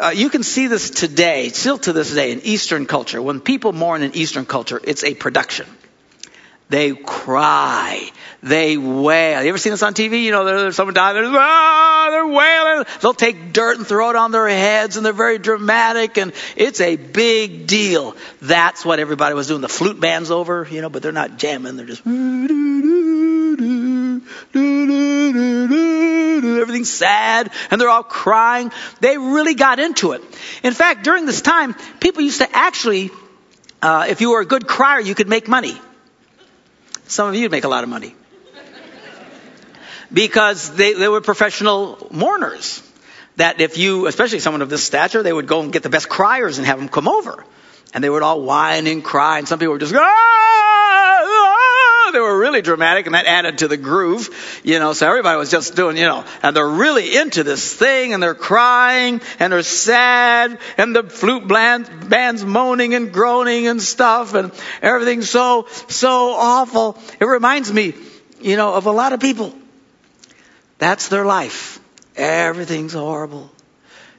uh, 0.00 0.12
you 0.14 0.30
can 0.30 0.44
see 0.44 0.68
this 0.68 0.90
today, 0.90 1.48
still 1.48 1.78
to 1.78 1.92
this 1.92 2.14
day, 2.14 2.30
in 2.30 2.42
Eastern 2.42 2.86
culture. 2.86 3.20
When 3.20 3.40
people 3.40 3.72
mourn 3.72 4.02
in 4.02 4.14
Eastern 4.14 4.46
culture, 4.46 4.80
it's 4.84 5.02
a 5.02 5.14
production. 5.14 5.66
They 6.68 6.94
cry. 6.94 8.10
They 8.42 8.76
wail. 8.76 9.42
You 9.42 9.48
ever 9.48 9.58
seen 9.58 9.72
this 9.72 9.84
on 9.84 9.94
TV? 9.94 10.24
You 10.24 10.32
know, 10.32 10.44
there's 10.44 10.74
someone 10.74 10.94
died. 10.94 11.12
They're, 11.12 11.24
ah, 11.26 12.08
they're 12.10 12.26
wailing. 12.26 12.84
They'll 13.00 13.14
take 13.14 13.52
dirt 13.52 13.78
and 13.78 13.86
throw 13.86 14.10
it 14.10 14.16
on 14.16 14.32
their 14.32 14.48
heads, 14.48 14.96
and 14.96 15.06
they're 15.06 15.12
very 15.12 15.38
dramatic, 15.38 16.18
and 16.18 16.32
it's 16.56 16.80
a 16.80 16.96
big 16.96 17.68
deal. 17.68 18.16
That's 18.42 18.84
what 18.84 18.98
everybody 18.98 19.34
was 19.34 19.46
doing. 19.46 19.60
The 19.60 19.68
flute 19.68 20.00
band's 20.00 20.32
over, 20.32 20.66
you 20.68 20.80
know, 20.82 20.88
but 20.88 21.02
they're 21.02 21.12
not 21.12 21.38
jamming. 21.38 21.76
They're 21.76 21.86
just 21.86 22.04
everything's 26.60 26.92
sad, 26.92 27.50
and 27.70 27.80
they're 27.80 27.88
all 27.88 28.02
crying. 28.02 28.72
They 29.00 29.18
really 29.18 29.54
got 29.54 29.78
into 29.78 30.12
it. 30.12 30.22
In 30.64 30.72
fact, 30.72 31.04
during 31.04 31.26
this 31.26 31.42
time, 31.42 31.74
people 32.00 32.22
used 32.22 32.40
to 32.40 32.48
actually, 32.52 33.10
uh, 33.82 34.06
if 34.08 34.20
you 34.20 34.30
were 34.30 34.40
a 34.40 34.46
good 34.46 34.66
crier, 34.66 35.00
you 35.00 35.14
could 35.14 35.28
make 35.28 35.46
money. 35.46 35.80
Some 37.08 37.28
of 37.28 37.34
you 37.34 37.42
would 37.42 37.52
make 37.52 37.64
a 37.64 37.68
lot 37.68 37.84
of 37.84 37.90
money. 37.90 38.14
Because 40.12 40.74
they, 40.74 40.92
they 40.92 41.08
were 41.08 41.20
professional 41.20 42.08
mourners. 42.10 42.82
That 43.36 43.60
if 43.60 43.76
you, 43.76 44.06
especially 44.06 44.38
someone 44.38 44.62
of 44.62 44.70
this 44.70 44.82
stature, 44.82 45.22
they 45.22 45.32
would 45.32 45.46
go 45.46 45.60
and 45.60 45.72
get 45.72 45.82
the 45.82 45.90
best 45.90 46.08
criers 46.08 46.58
and 46.58 46.66
have 46.66 46.78
them 46.78 46.88
come 46.88 47.08
over. 47.08 47.44
And 47.92 48.02
they 48.02 48.10
would 48.10 48.22
all 48.22 48.40
whine 48.42 48.86
and 48.86 49.04
cry, 49.04 49.38
and 49.38 49.46
some 49.46 49.58
people 49.58 49.72
would 49.72 49.80
just 49.80 49.94
ah, 49.94 50.45
ah, 52.06 52.10
they 52.12 52.20
were 52.20 52.38
really 52.38 52.62
dramatic, 52.62 53.06
and 53.06 53.14
that 53.14 53.26
added 53.26 53.58
to 53.58 53.68
the 53.68 53.76
groove, 53.76 54.60
you 54.64 54.78
know. 54.78 54.92
So 54.92 55.06
everybody 55.06 55.38
was 55.38 55.50
just 55.50 55.74
doing, 55.74 55.96
you 55.96 56.06
know, 56.06 56.24
and 56.42 56.56
they're 56.56 56.68
really 56.68 57.16
into 57.16 57.42
this 57.42 57.72
thing, 57.72 58.12
and 58.12 58.22
they're 58.22 58.34
crying, 58.34 59.20
and 59.38 59.52
they're 59.52 59.62
sad, 59.62 60.58
and 60.76 60.94
the 60.94 61.04
flute 61.04 61.48
band, 61.48 62.08
band's 62.08 62.44
moaning 62.44 62.94
and 62.94 63.12
groaning 63.12 63.66
and 63.66 63.80
stuff, 63.80 64.34
and 64.34 64.52
everything's 64.82 65.28
so 65.28 65.66
so 65.88 66.30
awful. 66.30 66.98
It 67.20 67.24
reminds 67.24 67.72
me, 67.72 67.94
you 68.40 68.56
know, 68.56 68.74
of 68.74 68.86
a 68.86 68.92
lot 68.92 69.12
of 69.12 69.20
people. 69.20 69.54
That's 70.78 71.08
their 71.08 71.24
life. 71.24 71.80
Everything's 72.16 72.92
horrible. 72.92 73.50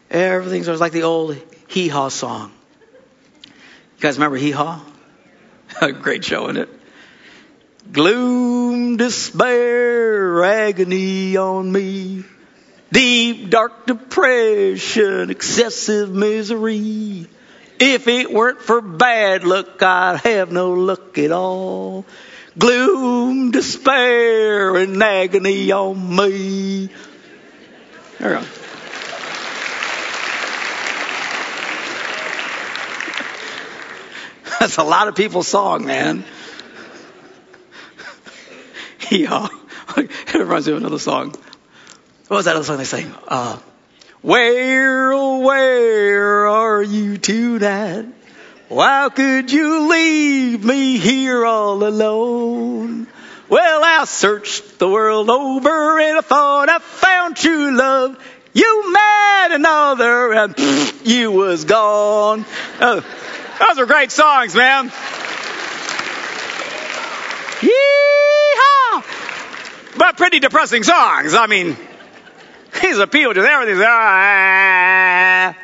Everything's 0.09 0.67
like 0.67 0.91
the 0.91 1.03
old 1.03 1.37
hee 1.67 1.87
haw 1.87 2.09
song. 2.09 2.51
You 3.43 4.01
guys 4.01 4.17
remember 4.17 4.37
hee 4.37 4.51
haw? 4.51 4.83
Great 6.01 6.23
show, 6.23 6.45
isn't 6.49 6.57
it? 6.57 6.76
Gloom, 7.91 8.97
despair, 8.97 10.43
agony 10.43 11.37
on 11.37 11.71
me. 11.71 12.23
Deep, 12.91 13.49
dark 13.49 13.85
depression, 13.85 15.29
excessive 15.29 16.13
misery. 16.13 17.27
If 17.79 18.07
it 18.07 18.31
weren't 18.31 18.61
for 18.61 18.81
bad 18.81 19.43
luck, 19.43 19.81
I'd 19.81 20.21
have 20.23 20.51
no 20.51 20.73
luck 20.73 21.17
at 21.17 21.31
all. 21.31 22.05
Gloom, 22.57 23.51
despair, 23.51 24.75
and 24.75 25.01
agony 25.01 25.71
on 25.71 26.15
me. 26.15 26.89
There 28.19 28.29
we 28.29 28.35
go. 28.35 28.41
That's 34.59 34.77
a 34.77 34.83
lot 34.83 35.07
of 35.07 35.15
people's 35.15 35.47
song, 35.47 35.85
man. 35.85 36.25
It 39.97 40.33
reminds 40.33 40.67
me 40.67 40.73
of 40.73 40.79
another 40.79 40.99
song. 40.99 41.33
What 42.27 42.37
was 42.37 42.45
that 42.45 42.55
other 42.55 42.65
song 42.65 42.77
they 42.77 42.83
sang? 42.83 43.13
Uh, 43.27 43.57
where, 44.21 45.13
oh, 45.13 45.39
where 45.39 46.47
are 46.47 46.83
you 46.83 47.17
tonight? 47.17 48.05
Why 48.67 49.09
could 49.13 49.51
you 49.51 49.87
leave 49.87 50.63
me 50.65 50.97
here 50.97 51.45
all 51.45 51.83
alone? 51.87 53.07
Well, 53.47 53.81
I 53.83 54.03
searched 54.03 54.77
the 54.77 54.89
world 54.89 55.29
over 55.29 55.99
and 55.99 56.17
I 56.17 56.21
thought 56.21 56.67
I 56.67 56.79
found 56.79 57.37
true 57.37 57.77
love. 57.77 58.21
You 58.53 58.91
met 58.91 59.51
another 59.53 60.33
and 60.33 60.55
you 61.05 61.31
was 61.31 61.63
gone. 61.63 62.43
Uh, 62.79 63.01
those 63.59 63.79
are 63.79 63.85
great 63.85 64.11
songs, 64.11 64.53
man. 64.53 64.91
But 69.97 70.17
pretty 70.17 70.39
depressing 70.39 70.83
songs. 70.83 71.33
I 71.33 71.47
mean, 71.47 71.75
he's 72.81 72.99
appealed 72.99 73.35
to 73.35 73.41
everything. 73.41 73.83
Ah, 73.85 75.55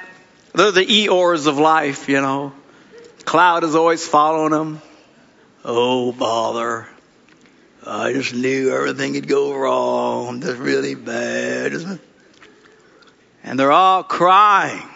they're 0.54 0.72
the 0.72 0.86
Eeyores 0.86 1.48
of 1.48 1.58
life, 1.58 2.10
you 2.10 2.22
know. 2.22 2.54
Cloud 3.26 3.64
is 3.64 3.76
always 3.76 4.06
following 4.06 4.54
him. 4.54 4.82
Oh, 5.64 6.12
bother. 6.12 6.88
I 7.86 8.14
just 8.14 8.34
knew 8.34 8.70
everything 8.74 9.14
would 9.14 9.28
go 9.28 9.54
wrong. 9.54 10.40
That's 10.40 10.58
really 10.58 10.96
bad? 10.96 12.00
And 13.44 13.60
they're 13.60 13.72
all 13.72 14.04
crying. 14.04 14.88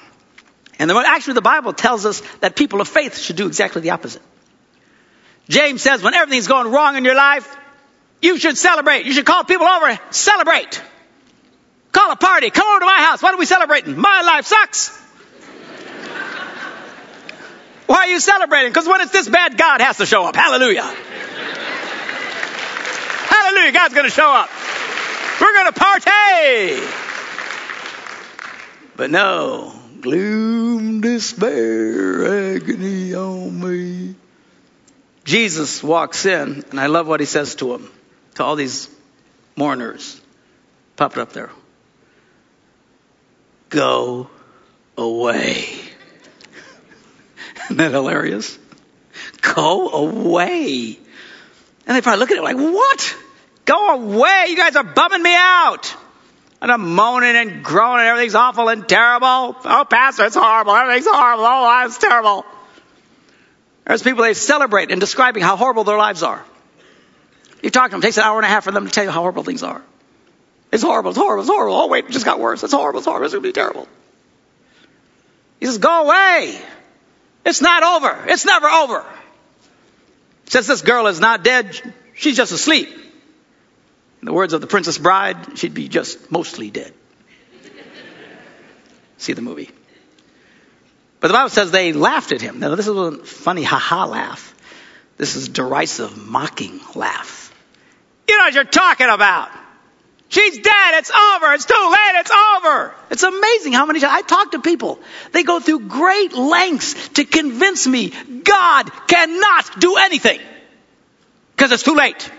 And 0.80 0.92
actually, 0.92 1.34
the 1.34 1.42
Bible 1.42 1.74
tells 1.74 2.06
us 2.06 2.22
that 2.40 2.56
people 2.56 2.82
of 2.82 2.88
faith 2.88 3.18
should 3.18 3.36
do 3.36 3.48
exactly 3.48 3.82
the 3.82 3.92
opposite. 3.92 4.22
James 5.50 5.82
says 5.82 6.04
when 6.04 6.14
everything's 6.14 6.48
going 6.48 6.72
wrong 6.72 6.96
in 6.98 7.06
your 7.06 7.16
life, 7.16 7.58
you 8.22 8.38
should 8.38 8.58
celebrate. 8.58 9.06
You 9.06 9.14
should 9.14 9.26
call 9.26 9.44
people 9.44 9.68
over, 9.68 10.00
celebrate. 10.12 10.82
Call 11.92 12.12
a 12.12 12.16
party. 12.16 12.50
Come 12.50 12.68
over 12.68 12.80
to 12.80 12.86
my 12.86 13.02
house. 13.02 13.22
What 13.22 13.34
are 13.34 13.38
we 13.38 13.46
celebrating? 13.46 13.98
My 13.98 14.22
life 14.22 14.46
sucks. 14.46 14.90
Why 17.88 17.98
are 17.98 18.08
you 18.08 18.20
celebrating? 18.20 18.70
Because 18.70 18.88
when 18.88 19.02
it's 19.02 19.12
this 19.12 19.28
bad, 19.30 19.58
God 19.58 19.82
has 19.82 19.98
to 19.98 20.06
show 20.06 20.24
up. 20.24 20.36
Hallelujah. 20.36 20.84
Hallelujah. 23.30 23.72
God's 23.72 23.94
going 23.94 24.06
to 24.06 24.12
show 24.12 24.30
up. 24.30 24.50
We're 25.40 25.54
going 25.54 25.72
to 25.72 25.80
party. 25.80 26.82
But 28.96 29.12
no, 29.12 29.74
gloom, 30.02 31.02
despair, 31.02 32.56
agony 32.56 33.14
on 33.14 33.60
me. 33.60 34.16
Jesus 35.24 35.84
walks 35.84 36.26
in, 36.26 36.64
and 36.72 36.80
I 36.80 36.88
love 36.88 37.08
what 37.08 37.20
he 37.20 37.28
says 37.28 37.54
to 37.56 37.76
him, 37.76 37.92
to 38.38 38.44
all 38.44 38.56
these 38.56 38.90
mourners. 39.56 40.20
Pop 40.96 41.14
it 41.14 41.20
up 41.20 41.34
there. 41.34 41.50
Go 43.70 44.30
away. 44.98 45.66
Isn't 47.66 47.78
that 47.78 47.92
hilarious? 47.92 48.58
Go 49.42 49.90
away. 49.90 51.00
And 51.86 51.96
they 51.96 52.02
probably 52.02 52.20
look 52.20 52.32
at 52.32 52.38
it 52.38 52.44
like, 52.44 52.58
what? 52.58 53.18
Go 53.66 53.96
away. 53.96 54.46
You 54.50 54.58
guys 54.58 54.76
are 54.76 54.84
bumming 54.84 55.24
me 55.24 55.34
out. 55.36 55.96
And 56.62 56.72
I'm 56.72 56.96
moaning 56.96 57.36
and 57.36 57.64
groaning. 57.64 58.06
Everything's 58.06 58.36
awful 58.36 58.70
and 58.70 58.88
terrible. 58.88 59.58
Oh, 59.64 59.86
Pastor, 59.90 60.26
it's 60.26 60.36
horrible. 60.36 60.76
Everything's 60.76 61.08
horrible. 61.08 61.46
Oh, 61.46 61.84
it's 61.86 61.98
terrible. 61.98 62.46
There's 63.86 64.04
people 64.04 64.24
they 64.24 64.34
celebrate 64.34 64.92
in 64.92 65.00
describing 65.00 65.44
how 65.44 65.56
horrible 65.56 65.84
their 65.84 65.98
lives 65.98 66.24
are. 66.24 66.44
You 67.62 67.70
talk 67.70 67.90
to 67.90 67.92
them, 67.92 68.00
it 68.00 68.04
takes 68.04 68.18
an 68.18 68.24
hour 68.24 68.38
and 68.38 68.46
a 68.46 68.50
half 68.50 68.64
for 68.64 68.72
them 68.72 68.86
to 68.86 68.92
tell 68.92 69.04
you 69.04 69.12
how 69.12 69.22
horrible 69.22 69.44
things 69.44 69.64
are. 69.64 69.82
It's 70.72 70.84
horrible, 70.84 71.12
it's 71.12 71.20
horrible, 71.20 71.42
it's 71.42 71.50
horrible. 71.50 71.76
Oh, 71.76 71.88
wait, 71.88 72.06
it 72.06 72.12
just 72.12 72.26
got 72.26 72.40
worse. 72.40 72.64
It's 72.64 72.74
horrible, 72.74 73.00
it's 73.00 73.08
horrible, 73.08 73.26
it's 73.26 73.34
going 73.34 73.44
to 73.44 73.50
be 73.50 73.54
terrible. 73.54 73.88
He 75.60 75.66
says, 75.66 75.78
go 75.78 76.06
away. 76.06 76.60
It's 77.46 77.62
not 77.62 77.84
over. 77.84 78.26
It's 78.28 78.46
never 78.46 78.68
over. 78.68 79.06
Since 80.46 80.68
this 80.68 80.82
girl 80.82 81.08
is 81.08 81.20
not 81.20 81.44
dead, 81.44 81.80
she's 82.14 82.38
just 82.38 82.52
asleep. 82.52 82.90
In 82.90 84.26
the 84.26 84.34
words 84.34 84.54
of 84.54 84.62
the 84.62 84.68
Princess 84.68 84.98
Bride, 84.98 85.58
she'd 85.58 85.74
be 85.74 85.88
just 85.88 86.32
mostly 86.32 86.70
dead. 86.70 86.94
See 89.18 89.34
the 89.34 89.42
movie. 89.42 89.70
But 91.20 91.30
the 91.30 91.34
Bible 91.34 91.50
says 91.50 91.72
they 91.72 91.94
laughed 91.94 92.32
at 92.32 92.42
him. 92.42 92.60
Now, 92.60 92.76
this 92.76 92.88
is 92.88 92.96
a 92.96 93.12
funny 93.24 93.64
ha 93.64 93.78
ha 93.78 94.06
laugh. 94.06 94.54
This 95.18 95.36
is 95.36 95.50
derisive, 95.50 96.16
mocking 96.18 96.80
laugh. 96.94 97.37
You 98.28 98.38
know 98.38 98.44
what 98.46 98.54
you're 98.54 98.64
talking 98.64 99.10
about. 99.10 99.50
She's 100.30 100.58
dead. 100.58 100.96
It's 100.96 101.12
over. 101.12 101.54
It's 101.54 101.66
too 101.66 101.90
late. 101.90 102.20
It's 102.20 102.32
over. 102.32 102.94
It's 103.12 103.24
amazing 103.24 103.74
how 103.74 103.86
many 103.86 104.02
times 104.02 104.14
I 104.14 104.22
talk 104.28 104.52
to 104.52 104.60
people. 104.60 105.00
They 105.32 105.44
go 105.44 105.60
through 105.60 105.88
great 105.88 106.34
lengths 106.34 107.10
to 107.10 107.24
convince 107.24 107.88
me 107.88 108.10
God 108.10 108.92
cannot 109.08 109.80
do 109.80 109.96
anything 109.96 110.42
because 111.56 111.72
it's 111.72 111.84
too 111.84 111.96
late. 111.96 112.30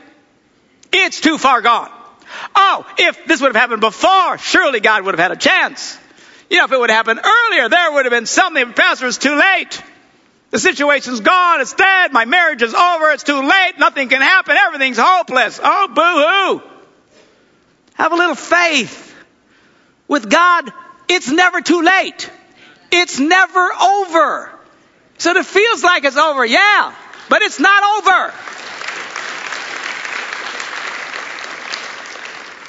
It's 0.92 1.20
too 1.20 1.38
far 1.38 1.62
gone. 1.62 1.90
Oh, 2.54 2.86
if 2.98 3.24
this 3.26 3.40
would 3.40 3.48
have 3.54 3.60
happened 3.60 3.80
before, 3.80 4.36
surely 4.38 4.80
God 4.80 5.04
would 5.04 5.14
have 5.14 5.30
had 5.30 5.32
a 5.32 5.40
chance. 5.40 5.98
You 6.50 6.58
know, 6.58 6.64
if 6.64 6.72
it 6.72 6.78
would 6.78 6.90
have 6.90 7.06
happened 7.06 7.20
earlier, 7.24 7.68
there 7.68 7.92
would 7.92 8.04
have 8.04 8.12
been 8.12 8.26
something. 8.26 8.72
Pastor, 8.74 9.06
it's 9.06 9.18
too 9.18 9.34
late. 9.34 9.82
The 10.50 10.58
situation's 10.58 11.20
gone. 11.20 11.60
It's 11.60 11.74
dead. 11.74 12.12
My 12.12 12.24
marriage 12.24 12.62
is 12.62 12.74
over. 12.74 13.10
It's 13.10 13.22
too 13.22 13.42
late. 13.42 13.72
Nothing 13.78 14.08
can 14.08 14.22
happen. 14.22 14.56
Everything's 14.56 14.98
hopeless. 14.98 15.60
Oh, 15.62 15.88
boo 15.88 16.62
hoo. 16.62 16.78
Have 17.94 18.12
a 18.12 18.16
little 18.16 18.34
faith. 18.34 19.14
With 20.06 20.30
God, 20.30 20.72
it's 21.08 21.30
never 21.30 21.60
too 21.60 21.82
late. 21.82 22.30
It's 22.90 23.18
never 23.18 23.72
over. 23.72 24.50
So 25.18 25.36
it 25.36 25.44
feels 25.44 25.82
like 25.82 26.04
it's 26.04 26.16
over, 26.16 26.44
yeah, 26.46 26.94
but 27.28 27.42
it's 27.42 27.58
not 27.58 27.82
over. 27.98 28.32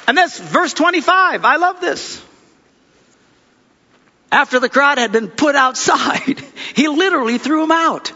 And 0.08 0.18
this 0.18 0.38
verse 0.38 0.74
25, 0.74 1.44
I 1.44 1.56
love 1.56 1.80
this. 1.80 2.20
After 4.32 4.60
the 4.60 4.68
crowd 4.68 4.98
had 4.98 5.12
been 5.12 5.28
put 5.28 5.56
outside, 5.56 6.40
he 6.74 6.88
literally 6.88 7.38
threw 7.38 7.62
them 7.62 7.72
out. 7.72 8.12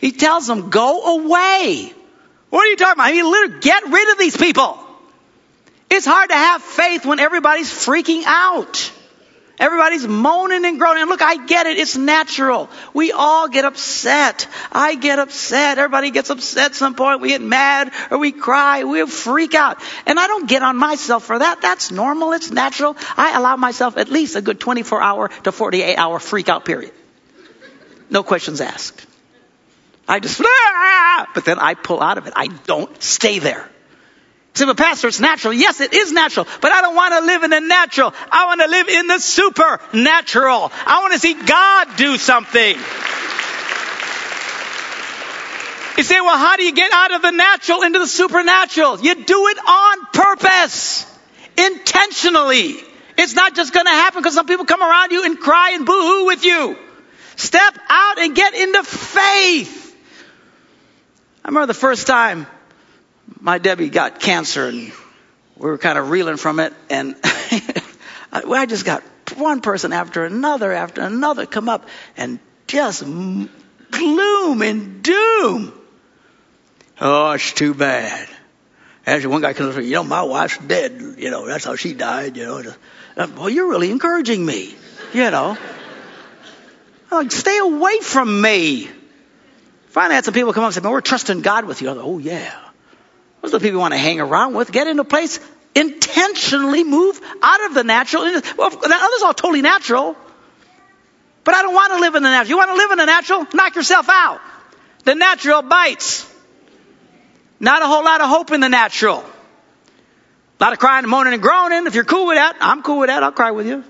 He 0.00 0.12
tells 0.12 0.46
them, 0.46 0.70
go 0.70 1.18
away. 1.18 1.92
What 2.48 2.66
are 2.66 2.68
you 2.68 2.76
talking 2.76 3.00
about? 3.00 3.12
He 3.12 3.22
literally, 3.22 3.60
get 3.60 3.84
rid 3.84 4.12
of 4.12 4.18
these 4.18 4.36
people. 4.36 4.78
It's 5.90 6.06
hard 6.06 6.30
to 6.30 6.36
have 6.36 6.62
faith 6.62 7.04
when 7.04 7.18
everybody's 7.18 7.70
freaking 7.70 8.22
out. 8.24 8.92
Everybody's 9.60 10.08
moaning 10.08 10.64
and 10.64 10.78
groaning. 10.78 11.04
Look, 11.04 11.20
I 11.20 11.36
get 11.44 11.66
it. 11.66 11.76
It's 11.76 11.94
natural. 11.94 12.70
We 12.94 13.12
all 13.12 13.46
get 13.46 13.66
upset. 13.66 14.48
I 14.72 14.94
get 14.94 15.18
upset. 15.18 15.76
Everybody 15.76 16.10
gets 16.10 16.30
upset 16.30 16.70
at 16.70 16.74
some 16.74 16.94
point. 16.94 17.20
We 17.20 17.28
get 17.28 17.42
mad 17.42 17.92
or 18.10 18.16
we 18.16 18.32
cry. 18.32 18.84
We 18.84 19.04
freak 19.04 19.54
out. 19.54 19.82
And 20.06 20.18
I 20.18 20.28
don't 20.28 20.48
get 20.48 20.62
on 20.62 20.78
myself 20.78 21.24
for 21.24 21.38
that. 21.38 21.60
That's 21.60 21.90
normal. 21.90 22.32
It's 22.32 22.50
natural. 22.50 22.96
I 23.18 23.36
allow 23.36 23.56
myself 23.56 23.98
at 23.98 24.08
least 24.08 24.34
a 24.34 24.40
good 24.40 24.58
24 24.58 25.02
hour 25.02 25.28
to 25.44 25.52
48 25.52 25.96
hour 25.96 26.18
freak 26.18 26.48
out 26.48 26.64
period. 26.64 26.94
No 28.08 28.22
questions 28.22 28.62
asked. 28.62 29.06
I 30.08 30.20
just, 30.20 30.40
ah! 30.42 31.30
but 31.34 31.44
then 31.44 31.58
I 31.58 31.74
pull 31.74 32.02
out 32.02 32.16
of 32.16 32.26
it. 32.26 32.32
I 32.34 32.46
don't 32.46 33.00
stay 33.02 33.40
there. 33.40 33.70
Say, 34.54 34.66
but 34.66 34.76
pastor, 34.76 35.08
it's 35.08 35.20
natural. 35.20 35.54
Yes, 35.54 35.80
it 35.80 35.94
is 35.94 36.12
natural, 36.12 36.46
but 36.60 36.72
I 36.72 36.80
don't 36.80 36.96
want 36.96 37.14
to 37.14 37.20
live 37.20 37.44
in 37.44 37.50
the 37.50 37.60
natural. 37.60 38.12
I 38.30 38.46
want 38.46 38.60
to 38.60 38.68
live 38.68 38.88
in 38.88 39.06
the 39.06 39.18
supernatural. 39.18 40.72
I 40.86 41.00
want 41.00 41.12
to 41.14 41.20
see 41.20 41.34
God 41.34 41.96
do 41.96 42.16
something. 42.16 42.76
You 45.96 46.04
say, 46.04 46.20
well, 46.20 46.38
how 46.38 46.56
do 46.56 46.64
you 46.64 46.72
get 46.72 46.92
out 46.92 47.14
of 47.14 47.22
the 47.22 47.30
natural 47.30 47.82
into 47.82 47.98
the 47.98 48.06
supernatural? 48.06 49.00
You 49.00 49.14
do 49.14 49.48
it 49.48 49.58
on 49.58 50.06
purpose, 50.12 51.06
intentionally. 51.56 52.76
It's 53.18 53.34
not 53.34 53.54
just 53.54 53.72
going 53.72 53.86
to 53.86 53.92
happen 53.92 54.20
because 54.20 54.34
some 54.34 54.46
people 54.46 54.64
come 54.64 54.82
around 54.82 55.12
you 55.12 55.24
and 55.24 55.38
cry 55.38 55.72
and 55.74 55.84
boo-hoo 55.84 56.26
with 56.26 56.44
you. 56.44 56.76
Step 57.36 57.78
out 57.88 58.18
and 58.18 58.34
get 58.34 58.54
into 58.54 58.82
faith. 58.82 59.96
I 61.44 61.48
remember 61.48 61.66
the 61.66 61.74
first 61.74 62.06
time 62.06 62.46
my 63.38 63.58
Debbie 63.58 63.88
got 63.88 64.20
cancer 64.20 64.66
and 64.66 64.92
we 65.56 65.70
were 65.70 65.78
kind 65.78 65.98
of 65.98 66.10
reeling 66.10 66.36
from 66.36 66.60
it 66.60 66.72
and 66.88 67.16
I 68.32 68.66
just 68.66 68.84
got 68.84 69.02
one 69.36 69.60
person 69.60 69.92
after 69.92 70.24
another 70.24 70.72
after 70.72 71.02
another 71.02 71.46
come 71.46 71.68
up 71.68 71.88
and 72.16 72.38
just 72.66 73.02
gloom 73.02 74.62
and 74.62 75.02
doom. 75.02 75.72
Oh, 77.00 77.32
it's 77.32 77.52
too 77.52 77.74
bad. 77.74 78.28
Actually, 79.06 79.32
one 79.32 79.40
guy 79.40 79.54
comes 79.54 79.70
up, 79.70 79.76
and 79.76 79.84
says, 79.84 79.90
you 79.90 79.96
know, 79.96 80.04
my 80.04 80.22
wife's 80.22 80.58
dead. 80.58 81.16
You 81.18 81.30
know, 81.30 81.46
that's 81.46 81.64
how 81.64 81.74
she 81.74 81.94
died. 81.94 82.36
You 82.36 82.44
know, 82.44 82.74
uh, 83.16 83.26
well, 83.36 83.48
you're 83.48 83.68
really 83.68 83.90
encouraging 83.90 84.44
me. 84.44 84.74
You 85.12 85.30
know, 85.30 85.56
like, 87.10 87.32
stay 87.32 87.58
away 87.58 87.98
from 88.00 88.40
me. 88.40 88.88
Finally, 89.88 90.12
I 90.12 90.16
had 90.16 90.24
some 90.24 90.34
people 90.34 90.52
come 90.52 90.62
up 90.62 90.68
and 90.68 90.74
say, 90.74 90.80
"Man, 90.82 90.92
we're 90.92 91.00
trusting 91.00 91.40
God 91.40 91.64
with 91.64 91.82
you." 91.82 91.90
I 91.90 91.94
thought, 91.94 92.04
"Oh 92.04 92.18
yeah." 92.18 92.56
Those 93.42 93.54
are 93.54 93.58
the 93.58 93.62
people 93.62 93.76
you 93.76 93.80
want 93.80 93.94
to 93.94 93.98
hang 93.98 94.20
around 94.20 94.54
with. 94.54 94.70
Get 94.70 94.86
into 94.86 95.02
a 95.02 95.04
place, 95.04 95.40
intentionally 95.74 96.84
move 96.84 97.20
out 97.42 97.66
of 97.66 97.74
the 97.74 97.84
natural. 97.84 98.22
Well, 98.22 98.70
that 98.70 99.00
other's 99.02 99.22
all 99.22 99.34
totally 99.34 99.62
natural. 99.62 100.16
But 101.44 101.54
I 101.54 101.62
don't 101.62 101.74
want 101.74 101.92
to 101.94 102.00
live 102.00 102.14
in 102.14 102.22
the 102.22 102.30
natural. 102.30 102.50
You 102.50 102.56
want 102.58 102.70
to 102.70 102.76
live 102.76 102.90
in 102.90 102.98
the 102.98 103.06
natural? 103.06 103.46
Knock 103.54 103.76
yourself 103.76 104.08
out. 104.08 104.40
The 105.04 105.14
natural 105.14 105.62
bites. 105.62 106.30
Not 107.58 107.82
a 107.82 107.86
whole 107.86 108.04
lot 108.04 108.20
of 108.20 108.28
hope 108.28 108.50
in 108.52 108.60
the 108.60 108.68
natural. 108.68 109.18
A 109.18 110.62
lot 110.62 110.72
of 110.72 110.78
crying 110.78 111.04
and 111.04 111.10
moaning 111.10 111.32
and 111.32 111.42
groaning. 111.42 111.86
If 111.86 111.94
you're 111.94 112.04
cool 112.04 112.26
with 112.26 112.36
that, 112.36 112.56
I'm 112.60 112.82
cool 112.82 112.98
with 112.98 113.08
that. 113.08 113.22
I'll 113.22 113.32
cry 113.32 113.52
with 113.52 113.66
you. 113.66 113.82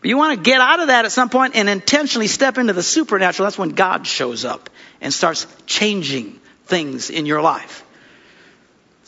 But 0.00 0.08
you 0.08 0.16
want 0.16 0.36
to 0.36 0.42
get 0.42 0.60
out 0.60 0.80
of 0.80 0.88
that 0.88 1.04
at 1.04 1.12
some 1.12 1.30
point 1.30 1.54
and 1.54 1.68
intentionally 1.68 2.26
step 2.26 2.58
into 2.58 2.72
the 2.72 2.82
supernatural. 2.82 3.46
That's 3.46 3.58
when 3.58 3.70
God 3.70 4.04
shows 4.04 4.44
up 4.44 4.68
and 5.00 5.14
starts 5.14 5.46
changing 5.66 6.40
things 6.64 7.08
in 7.08 7.24
your 7.24 7.40
life. 7.40 7.81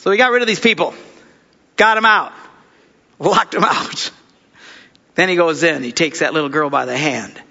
So 0.05 0.11
we 0.11 0.17
got 0.17 0.29
rid 0.29 0.43
of 0.43 0.47
these 0.47 0.59
people, 0.59 0.93
got 1.77 1.95
them 1.95 2.05
out, 2.05 2.31
locked 3.17 3.53
them 3.53 3.63
out. 3.63 4.11
Then 5.15 5.29
he 5.29 5.35
goes 5.35 5.63
in, 5.63 5.81
he 5.81 5.91
takes 5.91 6.19
that 6.19 6.31
little 6.31 6.49
girl 6.49 6.69
by 6.69 6.85
the 6.85 6.95
hand. 6.95 7.41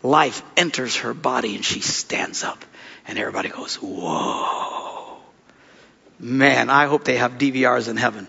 Life 0.00 0.44
enters 0.56 0.98
her 0.98 1.12
body 1.12 1.56
and 1.56 1.64
she 1.64 1.80
stands 1.80 2.44
up. 2.44 2.64
And 3.08 3.18
everybody 3.18 3.48
goes, 3.48 3.74
whoa. 3.82 5.16
Man, 6.20 6.70
I 6.70 6.86
hope 6.86 7.02
they 7.02 7.16
have 7.16 7.32
DVRs 7.32 7.88
in 7.88 7.96
heaven. 7.96 8.28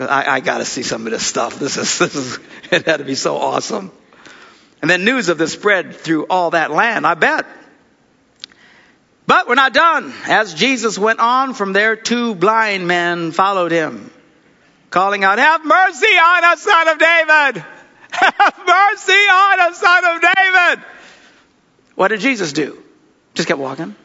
I, 0.00 0.36
I 0.36 0.40
gotta 0.40 0.64
see 0.64 0.82
some 0.82 1.06
of 1.06 1.12
this 1.12 1.26
stuff. 1.26 1.58
This 1.58 1.76
is, 1.76 1.98
this 1.98 2.14
is, 2.14 2.38
it 2.70 2.86
had 2.86 2.96
to 2.96 3.04
be 3.04 3.14
so 3.14 3.36
awesome. 3.36 3.92
And 4.80 4.90
then 4.90 5.04
news 5.04 5.28
of 5.28 5.36
this 5.36 5.52
spread 5.52 5.94
through 5.96 6.28
all 6.30 6.52
that 6.52 6.70
land, 6.70 7.06
I 7.06 7.12
bet. 7.12 7.44
But 9.26 9.48
we're 9.48 9.54
not 9.54 9.72
done. 9.72 10.12
As 10.26 10.52
Jesus 10.52 10.98
went 10.98 11.18
on 11.18 11.54
from 11.54 11.72
there, 11.72 11.96
two 11.96 12.34
blind 12.34 12.86
men 12.86 13.32
followed 13.32 13.72
him, 13.72 14.10
calling 14.90 15.24
out, 15.24 15.38
have 15.38 15.64
mercy 15.64 16.06
on 16.06 16.44
us, 16.44 16.60
son 16.60 16.88
of 16.88 16.98
David! 16.98 17.64
Have 18.14 18.58
mercy 18.64 19.12
on 19.12 19.60
us, 19.60 19.80
son 19.80 20.04
of 20.04 20.22
David! 20.22 20.84
What 21.96 22.08
did 22.08 22.20
Jesus 22.20 22.52
do? 22.52 22.80
Just 23.34 23.48
kept 23.48 23.58
walking. 23.58 23.96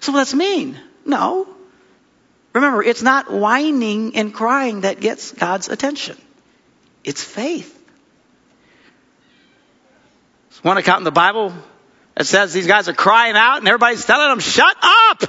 So 0.00 0.10
what's 0.10 0.34
mean? 0.34 0.76
No. 1.04 1.46
Remember, 2.52 2.82
it's 2.82 3.02
not 3.02 3.30
whining 3.30 4.16
and 4.16 4.34
crying 4.34 4.80
that 4.80 4.98
gets 4.98 5.30
God's 5.30 5.68
attention. 5.68 6.16
It's 7.04 7.22
faith. 7.22 7.72
One 10.62 10.78
account 10.78 10.98
in 10.98 11.04
the 11.04 11.12
Bible 11.12 11.52
that 12.16 12.24
says 12.24 12.52
these 12.52 12.66
guys 12.66 12.88
are 12.88 12.94
crying 12.94 13.36
out 13.36 13.58
and 13.58 13.68
everybody's 13.68 14.04
telling 14.04 14.30
them, 14.30 14.40
shut 14.40 14.76
up! 14.82 15.22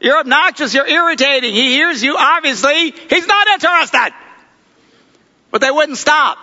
You're 0.00 0.18
obnoxious, 0.18 0.72
you're 0.72 0.88
irritating. 0.88 1.52
He 1.52 1.72
hears 1.72 2.02
you, 2.02 2.16
obviously. 2.16 2.92
He's 2.92 3.26
not 3.26 3.46
interested. 3.48 4.14
But 5.50 5.60
they 5.60 5.70
wouldn't 5.70 5.98
stop. 5.98 6.38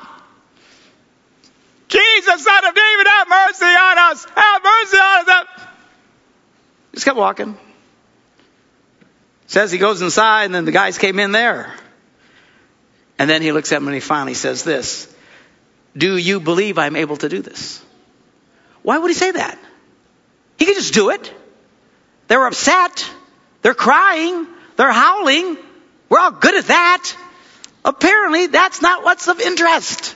Jesus, 1.88 2.44
son 2.44 2.66
of 2.66 2.76
David, 2.76 3.08
have 3.08 3.28
mercy 3.30 3.66
on 3.66 3.98
us! 3.98 4.28
Have 4.36 4.64
mercy 4.64 4.98
on 4.98 5.30
us! 5.30 5.48
Just 6.94 7.06
kept 7.06 7.18
walking. 7.18 7.58
Says 9.48 9.72
he 9.72 9.80
goes 9.80 10.02
inside 10.02 10.46
and 10.46 10.54
then 10.54 10.66
the 10.66 10.72
guys 10.72 10.98
came 11.00 11.18
in 11.20 11.32
there. 11.32 11.74
And 13.18 13.28
then 13.28 13.42
he 13.42 13.52
looks 13.52 13.72
at 13.72 13.78
him 13.78 13.88
and 13.88 13.96
he 13.96 14.02
finally 14.02 14.36
says 14.36 14.64
this. 14.64 15.12
Do 15.96 16.16
you 16.16 16.40
believe 16.40 16.78
I'm 16.78 16.96
able 16.96 17.18
to 17.18 17.30
do 17.30 17.42
this? 17.42 17.84
Why 18.88 18.98
would 18.98 19.10
he 19.10 19.16
say 19.16 19.32
that? 19.32 19.60
He 20.58 20.64
could 20.66 20.78
just 20.78 20.94
do 20.94 21.10
it. 21.10 21.34
They 22.30 22.38
were 22.38 22.48
upset. 22.48 23.12
They're 23.62 23.74
crying. 23.74 24.48
They're 24.78 24.94
howling. 24.94 25.58
We're 26.08 26.20
all 26.20 26.32
good 26.32 26.56
at 26.56 26.68
that. 26.68 27.14
Apparently, 27.84 28.48
that's 28.48 28.82
not 28.82 29.04
what's 29.04 29.28
of 29.28 29.42
interest. 29.42 30.16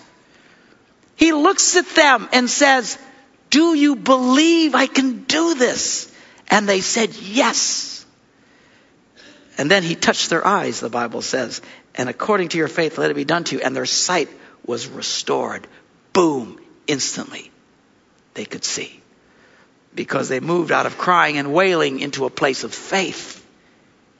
He 1.17 1.33
looks 1.33 1.75
at 1.75 1.85
them 1.95 2.29
and 2.31 2.49
says, 2.49 2.97
Do 3.49 3.73
you 3.73 3.97
believe 3.97 4.73
I 4.73 4.87
can 4.87 5.25
do 5.25 5.53
this? 5.53 6.09
And 6.47 6.69
they 6.69 6.79
said, 6.79 7.13
Yes. 7.13 8.05
And 9.57 9.69
then 9.69 9.83
he 9.83 9.95
touched 9.95 10.29
their 10.29 10.47
eyes, 10.47 10.79
the 10.79 10.89
Bible 10.89 11.21
says, 11.21 11.61
and 11.93 12.07
according 12.07 12.47
to 12.49 12.57
your 12.57 12.69
faith, 12.69 12.97
let 12.97 13.11
it 13.11 13.15
be 13.15 13.25
done 13.25 13.43
to 13.43 13.57
you. 13.57 13.61
And 13.61 13.75
their 13.75 13.85
sight 13.85 14.29
was 14.65 14.87
restored. 14.87 15.67
Boom, 16.13 16.57
instantly. 16.87 17.50
They 18.33 18.45
could 18.45 18.63
see. 18.63 18.99
Because 19.93 20.29
they 20.29 20.39
moved 20.39 20.71
out 20.71 20.85
of 20.85 20.97
crying 20.97 21.37
and 21.37 21.53
wailing 21.53 21.99
into 21.99 22.25
a 22.25 22.29
place 22.29 22.63
of 22.63 22.73
faith. 22.73 23.45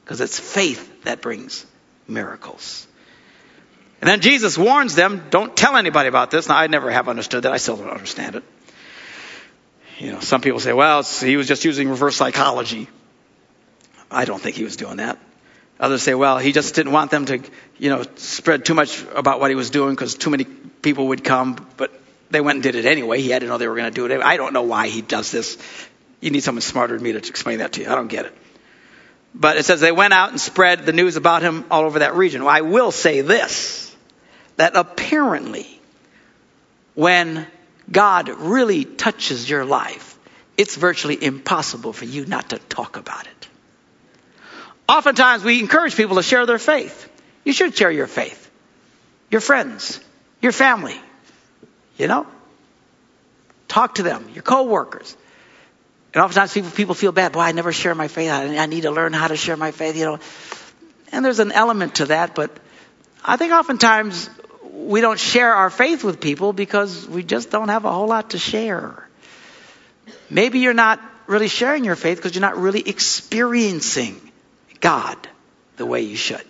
Because 0.04 0.20
it's 0.20 0.38
faith 0.38 1.04
that 1.04 1.22
brings 1.22 1.64
miracles. 2.06 2.86
And 4.00 4.08
then 4.08 4.20
Jesus 4.20 4.58
warns 4.58 4.96
them, 4.96 5.26
don't 5.30 5.56
tell 5.56 5.76
anybody 5.76 6.08
about 6.08 6.30
this. 6.30 6.48
Now, 6.48 6.56
I 6.56 6.66
never 6.66 6.90
have 6.90 7.08
understood 7.08 7.44
that. 7.44 7.52
I 7.52 7.56
still 7.58 7.76
don't 7.76 7.88
understand 7.88 8.34
it. 8.34 8.42
You 9.98 10.12
know, 10.12 10.20
some 10.20 10.40
people 10.40 10.58
say, 10.58 10.72
well, 10.72 11.04
he 11.04 11.36
was 11.36 11.46
just 11.46 11.64
using 11.64 11.88
reverse 11.88 12.16
psychology. 12.16 12.88
I 14.10 14.24
don't 14.24 14.42
think 14.42 14.56
he 14.56 14.64
was 14.64 14.76
doing 14.76 14.96
that. 14.96 15.18
Others 15.78 16.02
say, 16.02 16.14
well, 16.14 16.38
he 16.38 16.52
just 16.52 16.74
didn't 16.74 16.92
want 16.92 17.10
them 17.10 17.26
to, 17.26 17.40
you 17.78 17.90
know, 17.90 18.04
spread 18.16 18.64
too 18.64 18.74
much 18.74 19.04
about 19.14 19.40
what 19.40 19.50
he 19.50 19.54
was 19.54 19.70
doing 19.70 19.94
because 19.94 20.16
too 20.16 20.30
many 20.30 20.44
people 20.44 21.08
would 21.08 21.22
come, 21.22 21.56
but 21.76 21.92
they 22.32 22.40
went 22.40 22.56
and 22.56 22.62
did 22.62 22.74
it 22.74 22.86
anyway. 22.86 23.20
He 23.20 23.30
had 23.30 23.42
to 23.42 23.46
know 23.46 23.58
they 23.58 23.68
were 23.68 23.76
going 23.76 23.92
to 23.92 23.94
do 23.94 24.06
it. 24.06 24.22
I 24.22 24.36
don't 24.36 24.52
know 24.52 24.62
why 24.62 24.88
he 24.88 25.02
does 25.02 25.30
this. 25.30 25.58
You 26.20 26.30
need 26.30 26.42
someone 26.42 26.62
smarter 26.62 26.94
than 26.94 27.02
me 27.02 27.12
to 27.12 27.18
explain 27.18 27.58
that 27.58 27.72
to 27.72 27.82
you. 27.82 27.88
I 27.88 27.94
don't 27.94 28.08
get 28.08 28.26
it. 28.26 28.34
But 29.34 29.56
it 29.56 29.64
says 29.64 29.80
they 29.80 29.92
went 29.92 30.12
out 30.12 30.30
and 30.30 30.40
spread 30.40 30.84
the 30.84 30.92
news 30.92 31.16
about 31.16 31.42
him 31.42 31.64
all 31.70 31.84
over 31.84 32.00
that 32.00 32.14
region. 32.14 32.44
Well, 32.44 32.54
I 32.54 32.62
will 32.62 32.90
say 32.90 33.20
this 33.20 33.94
that 34.56 34.76
apparently 34.76 35.80
when 36.94 37.46
God 37.90 38.28
really 38.28 38.84
touches 38.84 39.48
your 39.48 39.64
life, 39.64 40.18
it's 40.56 40.76
virtually 40.76 41.22
impossible 41.22 41.92
for 41.92 42.04
you 42.04 42.26
not 42.26 42.50
to 42.50 42.58
talk 42.58 42.96
about 42.96 43.26
it. 43.26 43.48
Oftentimes 44.88 45.42
we 45.42 45.58
encourage 45.60 45.96
people 45.96 46.16
to 46.16 46.22
share 46.22 46.44
their 46.44 46.58
faith. 46.58 47.08
You 47.44 47.52
should 47.52 47.74
share 47.74 47.90
your 47.90 48.06
faith. 48.06 48.50
Your 49.30 49.40
friends, 49.40 49.98
your 50.42 50.52
family, 50.52 51.00
you 52.02 52.08
know? 52.08 52.26
Talk 53.68 53.94
to 53.94 54.02
them, 54.02 54.28
your 54.34 54.42
coworkers. 54.42 55.16
And 56.12 56.22
oftentimes 56.22 56.52
people, 56.52 56.70
people 56.70 56.94
feel 56.94 57.12
bad. 57.12 57.32
Boy, 57.32 57.40
I 57.40 57.52
never 57.52 57.72
share 57.72 57.94
my 57.94 58.08
faith. 58.08 58.30
I, 58.30 58.58
I 58.58 58.66
need 58.66 58.82
to 58.82 58.90
learn 58.90 59.14
how 59.14 59.28
to 59.28 59.36
share 59.36 59.56
my 59.56 59.70
faith, 59.70 59.96
you 59.96 60.04
know. 60.04 60.18
And 61.10 61.24
there's 61.24 61.38
an 61.38 61.52
element 61.52 61.96
to 61.96 62.06
that, 62.06 62.34
but 62.34 62.50
I 63.24 63.36
think 63.36 63.52
oftentimes 63.52 64.28
we 64.72 65.00
don't 65.00 65.18
share 65.18 65.54
our 65.54 65.70
faith 65.70 66.04
with 66.04 66.20
people 66.20 66.52
because 66.52 67.06
we 67.08 67.22
just 67.22 67.50
don't 67.50 67.68
have 67.68 67.84
a 67.84 67.92
whole 67.92 68.08
lot 68.08 68.30
to 68.30 68.38
share. 68.38 69.08
Maybe 70.28 70.58
you're 70.58 70.74
not 70.74 71.00
really 71.26 71.48
sharing 71.48 71.84
your 71.84 71.96
faith 71.96 72.18
because 72.18 72.34
you're 72.34 72.40
not 72.42 72.56
really 72.56 72.86
experiencing 72.86 74.20
God 74.80 75.16
the 75.76 75.86
way 75.86 76.02
you 76.02 76.16
should. 76.16 76.44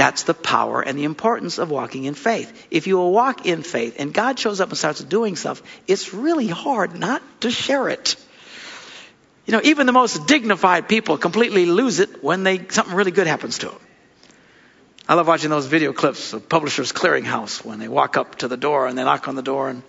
That's 0.00 0.22
the 0.22 0.32
power 0.32 0.80
and 0.80 0.96
the 0.96 1.04
importance 1.04 1.58
of 1.58 1.70
walking 1.70 2.04
in 2.04 2.14
faith. 2.14 2.66
If 2.70 2.86
you 2.86 2.96
will 2.96 3.12
walk 3.12 3.44
in 3.44 3.62
faith 3.62 3.96
and 3.98 4.14
God 4.14 4.38
shows 4.38 4.58
up 4.58 4.70
and 4.70 4.78
starts 4.78 5.04
doing 5.04 5.36
stuff, 5.36 5.62
it's 5.86 6.14
really 6.14 6.46
hard 6.46 6.98
not 6.98 7.20
to 7.42 7.50
share 7.50 7.86
it. 7.90 8.16
You 9.44 9.52
know, 9.52 9.60
even 9.62 9.84
the 9.84 9.92
most 9.92 10.26
dignified 10.26 10.88
people 10.88 11.18
completely 11.18 11.66
lose 11.66 12.00
it 12.00 12.24
when 12.24 12.44
they 12.44 12.66
something 12.68 12.94
really 12.94 13.10
good 13.10 13.26
happens 13.26 13.58
to 13.58 13.66
them. 13.66 13.80
I 15.06 15.16
love 15.16 15.28
watching 15.28 15.50
those 15.50 15.66
video 15.66 15.92
clips 15.92 16.32
of 16.32 16.48
Publishers 16.48 16.92
Clearinghouse 16.92 17.62
when 17.62 17.78
they 17.78 17.88
walk 17.88 18.16
up 18.16 18.36
to 18.36 18.48
the 18.48 18.56
door 18.56 18.86
and 18.86 18.96
they 18.96 19.04
knock 19.04 19.28
on 19.28 19.34
the 19.34 19.42
door 19.42 19.68
and 19.68 19.82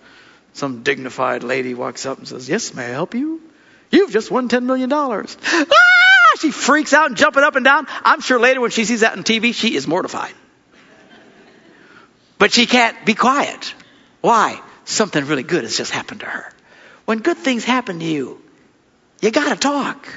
some 0.52 0.82
dignified 0.82 1.42
lady 1.42 1.72
walks 1.72 2.04
up 2.04 2.18
and 2.18 2.28
says, 2.28 2.50
Yes, 2.50 2.74
may 2.74 2.84
I 2.84 2.90
help 2.90 3.14
you? 3.14 3.40
You've 3.90 4.10
just 4.10 4.30
won 4.30 4.50
$10 4.50 4.64
million. 4.64 4.90
She 6.42 6.50
freaks 6.50 6.92
out 6.92 7.06
and 7.06 7.16
jumping 7.16 7.44
up 7.44 7.54
and 7.54 7.64
down. 7.64 7.86
I'm 8.02 8.20
sure 8.20 8.40
later 8.40 8.60
when 8.60 8.72
she 8.72 8.84
sees 8.84 9.02
that 9.02 9.16
on 9.16 9.22
TV, 9.22 9.54
she 9.54 9.76
is 9.76 9.86
mortified. 9.86 10.34
But 12.36 12.52
she 12.52 12.66
can't 12.66 13.06
be 13.06 13.14
quiet. 13.14 13.72
Why? 14.22 14.60
Something 14.84 15.24
really 15.26 15.44
good 15.44 15.62
has 15.62 15.76
just 15.76 15.92
happened 15.92 16.18
to 16.20 16.26
her. 16.26 16.52
When 17.04 17.18
good 17.18 17.36
things 17.36 17.62
happen 17.62 18.00
to 18.00 18.04
you, 18.04 18.42
you 19.20 19.30
gotta 19.30 19.54
talk. 19.54 20.08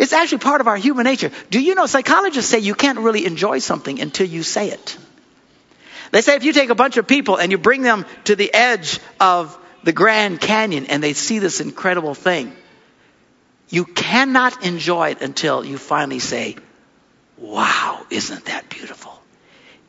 It's 0.00 0.12
actually 0.12 0.38
part 0.38 0.60
of 0.60 0.66
our 0.66 0.76
human 0.76 1.04
nature. 1.04 1.30
Do 1.50 1.60
you 1.60 1.76
know 1.76 1.86
psychologists 1.86 2.50
say 2.50 2.58
you 2.58 2.74
can't 2.74 2.98
really 2.98 3.24
enjoy 3.24 3.60
something 3.60 4.00
until 4.00 4.26
you 4.26 4.42
say 4.42 4.70
it? 4.70 4.98
They 6.10 6.22
say 6.22 6.34
if 6.34 6.42
you 6.42 6.52
take 6.52 6.70
a 6.70 6.74
bunch 6.74 6.96
of 6.96 7.06
people 7.06 7.36
and 7.36 7.52
you 7.52 7.58
bring 7.58 7.82
them 7.82 8.04
to 8.24 8.34
the 8.34 8.52
edge 8.52 8.98
of 9.20 9.56
the 9.84 9.92
Grand 9.92 10.40
Canyon 10.40 10.86
and 10.86 11.00
they 11.00 11.12
see 11.12 11.38
this 11.38 11.60
incredible 11.60 12.14
thing, 12.16 12.52
you 13.72 13.86
cannot 13.86 14.66
enjoy 14.66 15.12
it 15.12 15.22
until 15.22 15.64
you 15.64 15.78
finally 15.78 16.18
say, 16.18 16.56
Wow, 17.38 18.04
isn't 18.10 18.44
that 18.44 18.68
beautiful? 18.68 19.18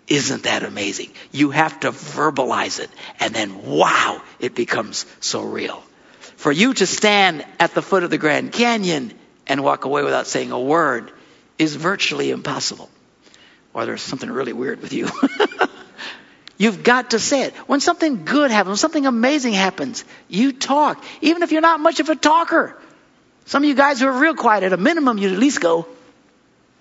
Isn't 0.08 0.44
that 0.44 0.64
amazing? 0.64 1.12
You 1.34 1.52
have 1.52 1.82
to 1.82 1.92
verbalize 1.92 2.80
it, 2.80 2.90
and 3.20 3.36
then 3.36 3.62
wow, 3.64 4.22
it 4.40 4.56
becomes 4.56 5.06
so 5.20 5.44
real. 5.44 5.84
For 6.38 6.50
you 6.52 6.74
to 6.74 6.86
stand 6.86 7.46
at 7.60 7.76
the 7.76 7.82
foot 7.82 8.04
of 8.04 8.10
the 8.10 8.18
Grand 8.18 8.54
Canyon 8.54 9.14
and 9.48 9.64
walk 9.64 9.84
away 9.84 10.02
without 10.04 10.28
saying 10.28 10.52
a 10.52 10.60
word 10.60 11.12
is 11.60 11.76
virtually 11.76 12.32
impossible. 12.32 12.90
Or 13.74 13.86
there's 13.86 14.02
something 14.02 14.32
really 14.32 14.54
weird 14.54 14.82
with 14.82 14.94
you. 14.94 15.10
You've 16.58 16.84
got 16.84 17.12
to 17.12 17.20
say 17.20 17.44
it. 17.44 17.54
When 17.68 17.82
something 17.82 18.24
good 18.24 18.50
happens, 18.50 18.70
when 18.70 18.78
something 18.78 19.06
amazing 19.06 19.54
happens, 19.54 20.06
you 20.30 20.54
talk. 20.54 21.04
Even 21.20 21.44
if 21.44 21.52
you're 21.52 21.62
not 21.62 21.82
much 21.82 22.00
of 22.00 22.10
a 22.10 22.16
talker. 22.16 22.78
Some 23.46 23.64
of 23.64 23.70
you 23.70 23.76
guys 23.76 24.00
who 24.00 24.08
are 24.08 24.20
real 24.20 24.36
quiet, 24.36 24.64
at 24.64 24.74
a 24.74 24.78
minimum, 24.78 25.18
you'd 25.18 25.34
at 25.34 25.40
least 25.40 25.60
go, 25.60 25.88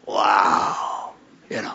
wow. 0.07 1.13
You 1.51 1.63
know. 1.63 1.75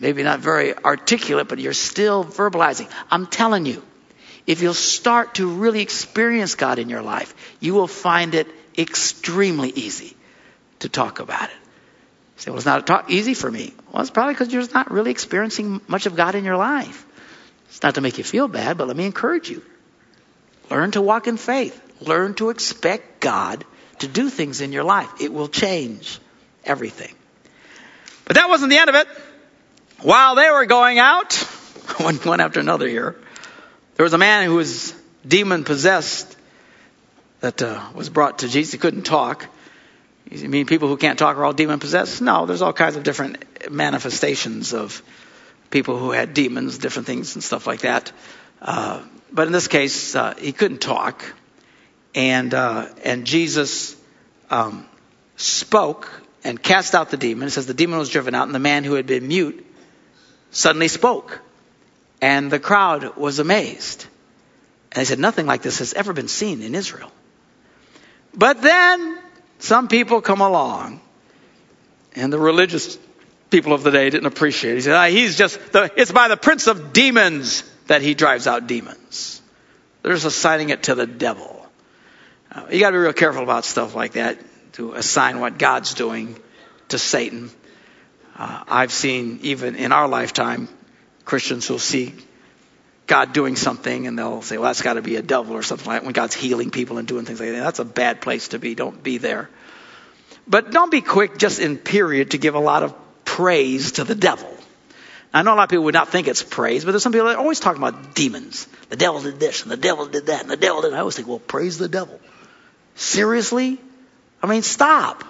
Maybe 0.00 0.24
not 0.24 0.40
very 0.40 0.76
articulate, 0.76 1.46
but 1.48 1.60
you're 1.60 1.72
still 1.72 2.24
verbalizing. 2.24 2.90
I'm 3.10 3.26
telling 3.26 3.66
you, 3.66 3.84
if 4.46 4.60
you'll 4.60 4.74
start 4.74 5.34
to 5.36 5.46
really 5.46 5.80
experience 5.80 6.56
God 6.56 6.80
in 6.80 6.88
your 6.88 7.02
life, 7.02 7.34
you 7.60 7.74
will 7.74 7.86
find 7.86 8.34
it 8.34 8.48
extremely 8.76 9.70
easy 9.70 10.16
to 10.80 10.88
talk 10.88 11.20
about 11.20 11.44
it. 11.44 11.56
You 12.36 12.42
say, 12.42 12.50
well, 12.50 12.58
it's 12.58 12.66
not 12.66 12.86
talk- 12.86 13.10
easy 13.10 13.34
for 13.34 13.50
me. 13.50 13.72
Well, 13.92 14.02
it's 14.02 14.10
probably 14.10 14.34
because 14.34 14.52
you're 14.52 14.66
not 14.74 14.90
really 14.90 15.12
experiencing 15.12 15.80
much 15.86 16.06
of 16.06 16.16
God 16.16 16.34
in 16.34 16.44
your 16.44 16.56
life. 16.56 17.06
It's 17.68 17.82
not 17.82 17.94
to 17.94 18.00
make 18.00 18.18
you 18.18 18.24
feel 18.24 18.48
bad, 18.48 18.76
but 18.76 18.88
let 18.88 18.96
me 18.96 19.06
encourage 19.06 19.48
you. 19.48 19.62
Learn 20.70 20.90
to 20.92 21.02
walk 21.02 21.26
in 21.26 21.36
faith. 21.36 21.80
Learn 22.02 22.34
to 22.34 22.50
expect 22.50 23.20
God 23.20 23.64
to 24.00 24.08
do 24.08 24.28
things 24.28 24.60
in 24.60 24.72
your 24.72 24.84
life. 24.84 25.08
It 25.20 25.32
will 25.32 25.48
change 25.48 26.18
everything. 26.64 27.14
But 28.24 28.36
that 28.36 28.48
wasn't 28.48 28.70
the 28.70 28.78
end 28.78 28.88
of 28.88 28.94
it. 28.94 29.08
While 30.00 30.34
they 30.34 30.50
were 30.50 30.66
going 30.66 30.98
out, 30.98 31.32
one, 31.98 32.16
one 32.16 32.40
after 32.40 32.60
another 32.60 32.88
here, 32.88 33.16
there 33.96 34.04
was 34.04 34.12
a 34.12 34.18
man 34.18 34.46
who 34.46 34.56
was 34.56 34.94
demon 35.26 35.64
possessed 35.64 36.36
that 37.40 37.60
uh, 37.62 37.88
was 37.94 38.08
brought 38.08 38.40
to 38.40 38.48
Jesus. 38.48 38.72
He 38.72 38.78
couldn't 38.78 39.02
talk. 39.02 39.46
You 40.30 40.48
mean 40.48 40.66
people 40.66 40.88
who 40.88 40.96
can't 40.96 41.18
talk 41.18 41.36
are 41.36 41.44
all 41.44 41.52
demon 41.52 41.78
possessed? 41.78 42.22
No, 42.22 42.46
there's 42.46 42.62
all 42.62 42.72
kinds 42.72 42.96
of 42.96 43.02
different 43.02 43.70
manifestations 43.70 44.72
of 44.72 45.02
people 45.70 45.98
who 45.98 46.10
had 46.10 46.34
demons, 46.34 46.78
different 46.78 47.06
things 47.06 47.34
and 47.34 47.44
stuff 47.44 47.66
like 47.66 47.80
that. 47.80 48.12
Uh, 48.60 49.02
but 49.32 49.46
in 49.46 49.52
this 49.52 49.68
case, 49.68 50.14
uh, 50.14 50.34
he 50.38 50.52
couldn't 50.52 50.80
talk, 50.80 51.24
and 52.14 52.52
uh, 52.54 52.88
and 53.04 53.24
Jesus 53.26 53.96
um, 54.50 54.86
spoke 55.36 56.10
and 56.44 56.62
cast 56.62 56.94
out 56.94 57.10
the 57.10 57.16
demon. 57.16 57.48
It 57.48 57.50
says 57.52 57.66
the 57.66 57.74
demon 57.74 57.98
was 57.98 58.10
driven 58.10 58.34
out, 58.34 58.46
and 58.46 58.54
the 58.54 58.60
man 58.60 58.84
who 58.84 58.94
had 58.94 59.06
been 59.06 59.28
mute 59.28 59.64
suddenly 60.50 60.88
spoke. 60.88 61.40
And 62.20 62.50
the 62.50 62.60
crowd 62.60 63.16
was 63.16 63.40
amazed. 63.40 64.06
And 64.92 65.00
they 65.00 65.04
said, 65.04 65.18
Nothing 65.18 65.46
like 65.46 65.62
this 65.62 65.78
has 65.78 65.92
ever 65.94 66.12
been 66.12 66.28
seen 66.28 66.62
in 66.62 66.74
Israel. 66.74 67.10
But 68.34 68.62
then 68.62 69.18
some 69.58 69.88
people 69.88 70.20
come 70.20 70.40
along, 70.40 71.00
and 72.14 72.32
the 72.32 72.38
religious 72.38 72.98
people 73.50 73.72
of 73.72 73.82
the 73.82 73.90
day 73.90 74.10
didn't 74.10 74.26
appreciate 74.26 74.72
it. 74.72 74.74
He 74.76 74.80
said, 74.80 74.94
ah, 74.94 75.06
He's 75.06 75.36
just, 75.36 75.58
the, 75.72 75.90
it's 75.96 76.10
by 76.10 76.28
the 76.28 76.36
prince 76.36 76.66
of 76.66 76.92
demons 76.92 77.62
that 77.86 78.02
he 78.02 78.14
drives 78.14 78.46
out 78.46 78.66
demons. 78.66 79.40
They're 80.02 80.14
just 80.14 80.24
assigning 80.24 80.70
it 80.70 80.84
to 80.84 80.94
the 80.94 81.06
devil. 81.06 81.61
Uh, 82.54 82.66
you 82.70 82.80
got 82.80 82.90
to 82.90 82.96
be 82.96 82.98
real 82.98 83.12
careful 83.14 83.42
about 83.42 83.64
stuff 83.64 83.94
like 83.94 84.12
that 84.12 84.38
to 84.72 84.92
assign 84.92 85.40
what 85.40 85.58
God's 85.58 85.94
doing 85.94 86.38
to 86.88 86.98
Satan. 86.98 87.50
Uh, 88.36 88.64
I've 88.68 88.92
seen 88.92 89.38
even 89.42 89.74
in 89.74 89.90
our 89.90 90.06
lifetime 90.06 90.68
Christians 91.24 91.66
who'll 91.66 91.78
see 91.78 92.14
God 93.06 93.32
doing 93.32 93.56
something 93.56 94.06
and 94.06 94.18
they'll 94.18 94.42
say, 94.42 94.58
well, 94.58 94.68
that's 94.68 94.82
got 94.82 94.94
to 94.94 95.02
be 95.02 95.16
a 95.16 95.22
devil 95.22 95.54
or 95.54 95.62
something 95.62 95.86
like 95.86 96.00
that 96.00 96.04
when 96.04 96.12
God's 96.12 96.34
healing 96.34 96.70
people 96.70 96.98
and 96.98 97.08
doing 97.08 97.24
things 97.24 97.40
like 97.40 97.50
that. 97.50 97.60
That's 97.60 97.78
a 97.78 97.86
bad 97.86 98.20
place 98.20 98.48
to 98.48 98.58
be. 98.58 98.74
Don't 98.74 99.02
be 99.02 99.16
there. 99.16 99.48
But 100.46 100.72
don't 100.72 100.90
be 100.90 101.00
quick 101.00 101.38
just 101.38 101.58
in 101.58 101.78
period 101.78 102.32
to 102.32 102.38
give 102.38 102.54
a 102.54 102.60
lot 102.60 102.82
of 102.82 102.94
praise 103.24 103.92
to 103.92 104.04
the 104.04 104.14
devil. 104.14 104.54
I 105.32 105.42
know 105.42 105.54
a 105.54 105.56
lot 105.56 105.64
of 105.64 105.70
people 105.70 105.84
would 105.84 105.94
not 105.94 106.10
think 106.10 106.28
it's 106.28 106.42
praise, 106.42 106.84
but 106.84 106.90
there's 106.90 107.02
some 107.02 107.12
people 107.12 107.28
that 107.28 107.36
are 107.36 107.40
always 107.40 107.60
talking 107.60 107.82
about 107.82 108.14
demons. 108.14 108.66
The 108.90 108.96
devil 108.96 109.22
did 109.22 109.40
this 109.40 109.62
and 109.62 109.70
the 109.70 109.78
devil 109.78 110.04
did 110.06 110.26
that 110.26 110.42
and 110.42 110.50
the 110.50 110.58
devil 110.58 110.82
did. 110.82 110.92
I 110.92 110.98
always 110.98 111.16
think, 111.16 111.28
well, 111.28 111.38
praise 111.38 111.78
the 111.78 111.88
devil. 111.88 112.20
Seriously? 112.94 113.78
I 114.42 114.46
mean, 114.46 114.62
stop. 114.62 115.24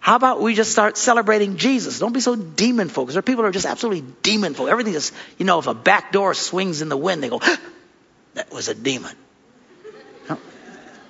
How 0.00 0.16
about 0.16 0.40
we 0.40 0.54
just 0.54 0.72
start 0.72 0.96
celebrating 0.96 1.56
Jesus? 1.56 1.98
Don't 1.98 2.12
be 2.12 2.20
so 2.20 2.34
demon 2.36 2.88
focused. 2.88 3.14
There 3.14 3.18
are 3.18 3.22
people 3.22 3.42
who 3.44 3.48
are 3.48 3.52
just 3.52 3.66
absolutely 3.66 4.04
demon 4.22 4.54
focused. 4.54 4.70
Everything 4.70 4.94
is, 4.94 5.12
you 5.36 5.44
know, 5.44 5.58
if 5.58 5.66
a 5.66 5.74
back 5.74 6.12
door 6.12 6.34
swings 6.34 6.80
in 6.82 6.88
the 6.88 6.96
wind, 6.96 7.22
they 7.22 7.28
go, 7.28 7.40
that 8.34 8.52
was 8.52 8.68
a 8.68 8.74
demon. 8.74 9.14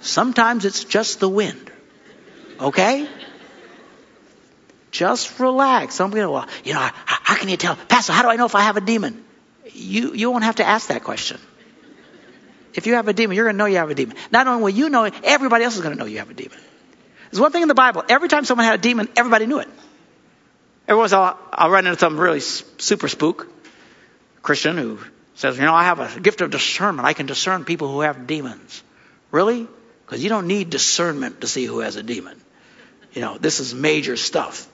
Sometimes 0.00 0.64
it's 0.64 0.84
just 0.84 1.20
the 1.20 1.28
wind. 1.28 1.70
Okay? 2.60 3.08
Just 4.90 5.38
relax. 5.38 5.94
Some 5.94 6.12
people, 6.12 6.32
well, 6.32 6.48
you 6.64 6.72
know, 6.72 6.80
how, 6.80 6.92
how 7.04 7.36
can 7.36 7.48
you 7.48 7.56
tell? 7.56 7.76
Pastor, 7.76 8.12
how 8.12 8.22
do 8.22 8.28
I 8.28 8.36
know 8.36 8.46
if 8.46 8.54
I 8.54 8.62
have 8.62 8.76
a 8.76 8.80
demon? 8.80 9.24
You, 9.72 10.14
you 10.14 10.30
won't 10.30 10.44
have 10.44 10.56
to 10.56 10.66
ask 10.66 10.88
that 10.88 11.04
question. 11.04 11.38
If 12.74 12.86
you 12.86 12.94
have 12.94 13.08
a 13.08 13.12
demon, 13.12 13.36
you're 13.36 13.46
going 13.46 13.54
to 13.54 13.58
know 13.58 13.66
you 13.66 13.78
have 13.78 13.90
a 13.90 13.94
demon. 13.94 14.16
Not 14.30 14.46
only 14.46 14.62
will 14.62 14.70
you 14.70 14.88
know 14.88 15.04
it, 15.04 15.14
everybody 15.24 15.64
else 15.64 15.76
is 15.76 15.82
going 15.82 15.94
to 15.94 15.98
know 15.98 16.06
you 16.06 16.18
have 16.18 16.30
a 16.30 16.34
demon. 16.34 16.58
There's 17.30 17.40
one 17.40 17.52
thing 17.52 17.62
in 17.62 17.68
the 17.68 17.74
Bible. 17.74 18.04
Every 18.08 18.28
time 18.28 18.44
someone 18.44 18.64
had 18.64 18.78
a 18.78 18.82
demon, 18.82 19.08
everybody 19.16 19.46
knew 19.46 19.58
it. 19.58 19.68
Every 20.86 20.98
once 20.98 21.12
I'll 21.12 21.70
run 21.70 21.86
into 21.86 21.98
some 21.98 22.18
really 22.18 22.40
super 22.40 23.08
spook 23.08 23.46
Christian 24.42 24.78
who 24.78 24.98
says, 25.34 25.58
you 25.58 25.64
know, 25.64 25.74
I 25.74 25.84
have 25.84 26.00
a 26.00 26.20
gift 26.20 26.40
of 26.40 26.50
discernment. 26.50 27.06
I 27.06 27.12
can 27.12 27.26
discern 27.26 27.64
people 27.64 27.92
who 27.92 28.00
have 28.00 28.26
demons. 28.26 28.82
Really? 29.30 29.66
Because 30.06 30.22
you 30.22 30.30
don't 30.30 30.46
need 30.46 30.70
discernment 30.70 31.42
to 31.42 31.46
see 31.46 31.66
who 31.66 31.80
has 31.80 31.96
a 31.96 32.02
demon. 32.02 32.40
You 33.12 33.20
know, 33.20 33.36
this 33.36 33.60
is 33.60 33.74
major 33.74 34.16
stuff. 34.16 34.66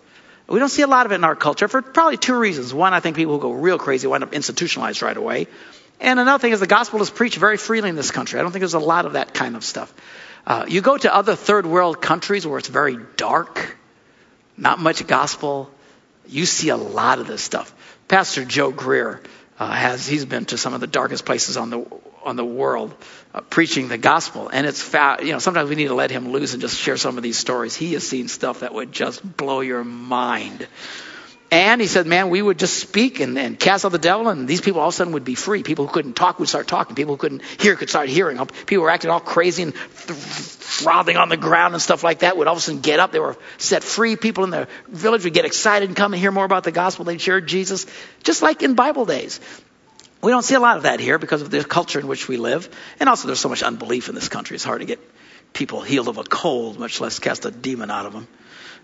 We 0.46 0.58
don't 0.60 0.68
see 0.68 0.82
a 0.82 0.86
lot 0.86 1.06
of 1.06 1.12
it 1.12 1.16
in 1.16 1.24
our 1.24 1.34
culture 1.34 1.68
for 1.68 1.82
probably 1.82 2.18
two 2.18 2.38
reasons. 2.38 2.72
One, 2.72 2.94
I 2.94 3.00
think 3.00 3.16
people 3.16 3.34
who 3.34 3.40
go 3.40 3.52
real 3.52 3.78
crazy 3.78 4.06
wind 4.06 4.22
up 4.22 4.32
institutionalized 4.32 5.02
right 5.02 5.16
away. 5.16 5.48
And 6.00 6.20
another 6.20 6.40
thing 6.40 6.52
is 6.52 6.60
the 6.60 6.66
gospel 6.66 7.00
is 7.02 7.10
preached 7.10 7.36
very 7.36 7.56
freely 7.56 7.88
in 7.88 7.96
this 7.96 8.10
country. 8.10 8.38
I 8.38 8.42
don't 8.42 8.52
think 8.52 8.60
there's 8.60 8.74
a 8.74 8.78
lot 8.78 9.06
of 9.06 9.14
that 9.14 9.34
kind 9.34 9.56
of 9.56 9.64
stuff. 9.64 9.92
Uh, 10.46 10.66
you 10.68 10.80
go 10.82 10.96
to 10.96 11.14
other 11.14 11.36
third 11.36 11.66
world 11.66 12.02
countries 12.02 12.46
where 12.46 12.58
it's 12.58 12.68
very 12.68 12.98
dark, 13.16 13.76
not 14.56 14.78
much 14.78 15.06
gospel. 15.06 15.70
You 16.26 16.44
see 16.44 16.68
a 16.68 16.76
lot 16.76 17.18
of 17.18 17.26
this 17.26 17.42
stuff. 17.42 17.74
Pastor 18.08 18.44
Joe 18.44 18.70
Greer 18.70 19.22
uh, 19.58 19.70
has 19.70 20.06
he's 20.06 20.24
been 20.24 20.44
to 20.46 20.58
some 20.58 20.74
of 20.74 20.80
the 20.80 20.86
darkest 20.86 21.24
places 21.24 21.56
on 21.56 21.70
the 21.70 21.86
on 22.24 22.36
the 22.36 22.44
world 22.44 22.94
uh, 23.34 23.40
preaching 23.42 23.88
the 23.88 23.98
gospel, 23.98 24.48
and 24.48 24.66
it's 24.66 24.82
fa- 24.82 25.18
you 25.20 25.32
know 25.32 25.38
sometimes 25.38 25.68
we 25.68 25.76
need 25.76 25.88
to 25.88 25.94
let 25.94 26.10
him 26.10 26.30
loose 26.30 26.52
and 26.52 26.60
just 26.60 26.76
share 26.76 26.96
some 26.96 27.16
of 27.16 27.22
these 27.22 27.38
stories. 27.38 27.76
He 27.76 27.92
has 27.94 28.06
seen 28.06 28.28
stuff 28.28 28.60
that 28.60 28.74
would 28.74 28.92
just 28.92 29.36
blow 29.36 29.60
your 29.60 29.84
mind. 29.84 30.66
And 31.50 31.80
he 31.80 31.86
said, 31.86 32.06
man, 32.06 32.30
we 32.30 32.42
would 32.42 32.58
just 32.58 32.78
speak 32.78 33.20
and, 33.20 33.38
and 33.38 33.58
cast 33.58 33.84
out 33.84 33.92
the 33.92 33.98
devil, 33.98 34.28
and 34.28 34.48
these 34.48 34.60
people 34.60 34.80
all 34.80 34.88
of 34.88 34.94
a 34.94 34.96
sudden 34.96 35.12
would 35.12 35.24
be 35.24 35.36
free. 35.36 35.62
People 35.62 35.86
who 35.86 35.92
couldn't 35.92 36.14
talk 36.14 36.40
would 36.40 36.48
start 36.48 36.66
talking. 36.66 36.96
People 36.96 37.14
who 37.14 37.18
couldn't 37.18 37.42
hear 37.60 37.76
could 37.76 37.88
start 37.88 38.08
hearing. 38.08 38.44
People 38.66 38.82
were 38.82 38.90
acting 38.90 39.10
all 39.10 39.20
crazy 39.20 39.62
and 39.62 39.72
th- 39.72 40.18
frothing 40.18 41.16
on 41.16 41.28
the 41.28 41.36
ground 41.36 41.74
and 41.74 41.82
stuff 41.82 42.02
like 42.02 42.20
that 42.20 42.36
would 42.36 42.48
all 42.48 42.54
of 42.54 42.58
a 42.58 42.60
sudden 42.60 42.80
get 42.80 42.98
up. 42.98 43.12
They 43.12 43.20
were 43.20 43.36
set 43.58 43.84
free. 43.84 44.16
People 44.16 44.44
in 44.44 44.50
the 44.50 44.68
village 44.88 45.22
would 45.24 45.34
get 45.34 45.44
excited 45.44 45.88
and 45.88 45.96
come 45.96 46.12
and 46.12 46.20
hear 46.20 46.32
more 46.32 46.44
about 46.44 46.64
the 46.64 46.72
gospel. 46.72 47.04
They'd 47.04 47.20
share 47.20 47.40
Jesus, 47.40 47.86
just 48.24 48.42
like 48.42 48.62
in 48.62 48.74
Bible 48.74 49.04
days. 49.04 49.38
We 50.22 50.32
don't 50.32 50.42
see 50.42 50.54
a 50.54 50.60
lot 50.60 50.78
of 50.78 50.84
that 50.84 51.00
here 51.00 51.18
because 51.18 51.42
of 51.42 51.50
the 51.50 51.62
culture 51.62 52.00
in 52.00 52.06
which 52.06 52.26
we 52.26 52.38
live. 52.38 52.68
And 52.98 53.08
also, 53.08 53.28
there's 53.28 53.40
so 53.40 53.50
much 53.50 53.62
unbelief 53.62 54.08
in 54.08 54.14
this 54.14 54.28
country. 54.28 54.54
It's 54.54 54.64
hard 54.64 54.80
to 54.80 54.86
get 54.86 54.98
people 55.52 55.82
healed 55.82 56.08
of 56.08 56.16
a 56.16 56.24
cold, 56.24 56.80
much 56.80 57.00
less 57.00 57.18
cast 57.18 57.44
a 57.44 57.50
demon 57.50 57.90
out 57.90 58.06
of 58.06 58.12
them. 58.14 58.26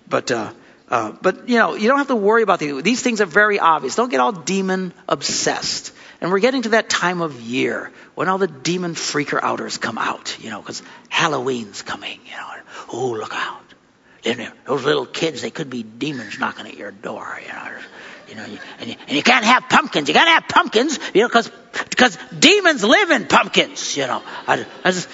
But, 0.06 0.30
uh, 0.30 0.52
uh, 0.90 1.12
but 1.22 1.48
you 1.48 1.56
know, 1.56 1.74
you 1.74 1.88
don't 1.88 1.98
have 1.98 2.08
to 2.08 2.16
worry 2.16 2.42
about 2.42 2.58
these. 2.58 2.82
These 2.82 3.02
things 3.02 3.20
are 3.20 3.26
very 3.26 3.58
obvious. 3.58 3.94
Don't 3.94 4.10
get 4.10 4.20
all 4.20 4.32
demon 4.32 4.92
obsessed. 5.08 5.92
And 6.20 6.30
we're 6.30 6.40
getting 6.40 6.62
to 6.62 6.70
that 6.70 6.90
time 6.90 7.22
of 7.22 7.40
year 7.40 7.92
when 8.14 8.28
all 8.28 8.38
the 8.38 8.48
demon 8.48 8.94
freaker 8.94 9.38
outers 9.42 9.78
come 9.78 9.96
out, 9.96 10.36
you 10.40 10.50
know, 10.50 10.60
because 10.60 10.82
Halloween's 11.08 11.82
coming, 11.82 12.20
you 12.26 12.32
know. 12.32 12.46
Oh, 12.92 13.10
look 13.12 13.34
out. 13.34 13.62
Those 14.66 14.84
little 14.84 15.06
kids, 15.06 15.40
they 15.40 15.50
could 15.50 15.70
be 15.70 15.82
demons 15.82 16.38
knocking 16.38 16.66
at 16.66 16.76
your 16.76 16.90
door, 16.90 17.38
you 17.40 17.52
know. 17.52 17.70
You 18.28 18.36
know, 18.36 18.44
and 18.78 18.88
you, 18.88 18.96
and 19.08 19.16
you 19.16 19.22
can't 19.22 19.44
have 19.44 19.68
pumpkins. 19.68 20.08
You 20.08 20.14
gotta 20.14 20.30
have 20.30 20.46
pumpkins, 20.46 20.98
you 21.14 21.22
know, 21.22 21.28
because 21.28 22.18
demons 22.38 22.84
live 22.84 23.10
in 23.10 23.26
pumpkins. 23.26 23.96
You 23.96 24.06
know, 24.06 24.22
I, 24.46 24.64
I 24.84 24.90
just, 24.92 25.08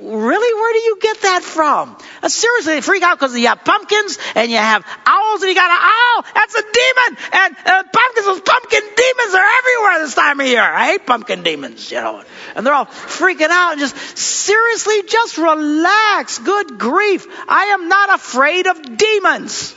really? 0.00 0.54
Where 0.54 0.72
do 0.72 0.78
you 0.78 0.98
get 1.00 1.20
that 1.22 1.42
from? 1.42 1.96
Uh, 2.22 2.28
seriously, 2.28 2.74
they 2.74 2.80
freak 2.80 3.02
out 3.02 3.18
because 3.18 3.36
you 3.36 3.46
have 3.48 3.64
pumpkins 3.64 4.18
and 4.34 4.50
you 4.50 4.56
have 4.56 4.84
owls 5.06 5.42
and 5.42 5.48
you 5.48 5.54
got 5.54 5.70
an 5.70 5.78
owl. 5.80 6.24
That's 6.34 6.54
a 6.54 6.62
demon. 6.62 7.22
And 7.32 7.56
uh, 7.66 7.82
pumpkins, 7.92 8.26
those 8.26 8.40
pumpkin 8.40 8.80
demons 8.80 9.34
are 9.34 9.48
everywhere 9.58 9.98
this 10.04 10.14
time 10.14 10.40
of 10.40 10.46
year. 10.46 10.62
I 10.62 10.92
hate 10.92 11.06
pumpkin 11.06 11.42
demons, 11.42 11.90
you 11.90 12.00
know. 12.00 12.22
And 12.54 12.66
they're 12.66 12.74
all 12.74 12.86
freaking 12.86 13.50
out 13.50 13.72
and 13.72 13.80
just 13.80 13.96
seriously, 14.16 15.02
just 15.06 15.38
relax. 15.38 16.38
Good 16.38 16.78
grief. 16.78 17.26
I 17.48 17.66
am 17.74 17.88
not 17.88 18.14
afraid 18.14 18.66
of 18.66 18.96
demons. 18.96 19.74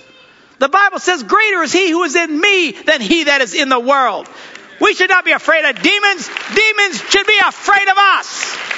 The 0.60 0.70
Bible 0.70 1.00
says, 1.00 1.24
greater 1.24 1.62
is 1.64 1.74
he 1.74 1.90
who 1.90 2.04
is 2.04 2.16
in 2.16 2.40
me 2.40 2.72
than 2.72 3.02
he 3.02 3.26
that 3.26 3.42
is 3.42 3.54
in 3.54 3.70
the 3.70 3.80
world. 3.80 4.30
We 4.80 4.94
should 4.94 5.10
not 5.10 5.26
be 5.26 5.32
afraid 5.32 5.66
of 5.66 5.82
demons. 5.82 6.30
Demons 6.56 7.02
should 7.10 7.28
be 7.28 7.40
afraid 7.46 7.88
of 7.88 7.98
us. 7.98 8.73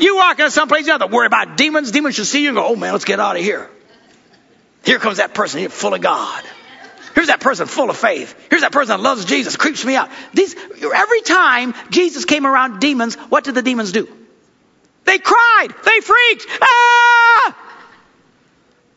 You 0.00 0.16
walk 0.16 0.38
in 0.38 0.50
some 0.50 0.68
place, 0.68 0.82
you 0.82 0.92
don't 0.92 1.00
have 1.00 1.10
to 1.10 1.14
worry 1.14 1.26
about 1.26 1.56
demons. 1.56 1.90
Demons 1.90 2.14
should 2.14 2.26
see 2.26 2.42
you 2.42 2.48
and 2.48 2.56
go, 2.56 2.66
oh 2.66 2.76
man, 2.76 2.92
let's 2.92 3.04
get 3.04 3.20
out 3.20 3.36
of 3.36 3.42
here. 3.42 3.68
Here 4.84 4.98
comes 4.98 5.18
that 5.18 5.34
person 5.34 5.60
here 5.60 5.68
full 5.68 5.94
of 5.94 6.00
God. 6.00 6.44
Here's 7.14 7.26
that 7.26 7.40
person 7.40 7.66
full 7.66 7.90
of 7.90 7.96
faith. 7.96 8.34
Here's 8.48 8.62
that 8.62 8.72
person 8.72 8.96
that 8.96 9.02
loves 9.02 9.24
Jesus, 9.24 9.56
creeps 9.56 9.84
me 9.84 9.96
out. 9.96 10.10
These, 10.32 10.56
every 10.82 11.20
time 11.20 11.74
Jesus 11.90 12.24
came 12.24 12.46
around 12.46 12.80
demons, 12.80 13.14
what 13.14 13.44
did 13.44 13.54
the 13.54 13.62
demons 13.62 13.92
do? 13.92 14.08
They 15.04 15.18
cried. 15.18 15.68
They 15.84 16.00
freaked. 16.00 16.46
Ah! 16.62 17.58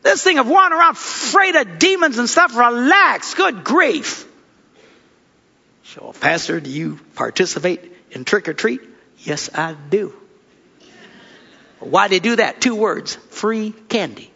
This 0.02 0.22
thing 0.22 0.38
of 0.38 0.48
wandering 0.48 0.80
around 0.80 0.92
afraid 0.92 1.56
of 1.56 1.78
demons 1.78 2.18
and 2.18 2.30
stuff, 2.30 2.56
relax. 2.56 3.34
Good 3.34 3.64
grief. 3.64 4.26
So, 5.84 6.14
Pastor, 6.20 6.60
do 6.60 6.70
you 6.70 7.00
participate 7.16 7.80
in 8.10 8.24
trick 8.24 8.48
or 8.48 8.54
treat? 8.54 8.80
Yes, 9.18 9.50
I 9.54 9.74
do. 9.90 10.14
Why 11.80 12.08
they 12.08 12.20
do 12.20 12.36
that? 12.36 12.60
Two 12.60 12.74
words 12.74 13.16
free 13.30 13.72
candy. 13.88 14.30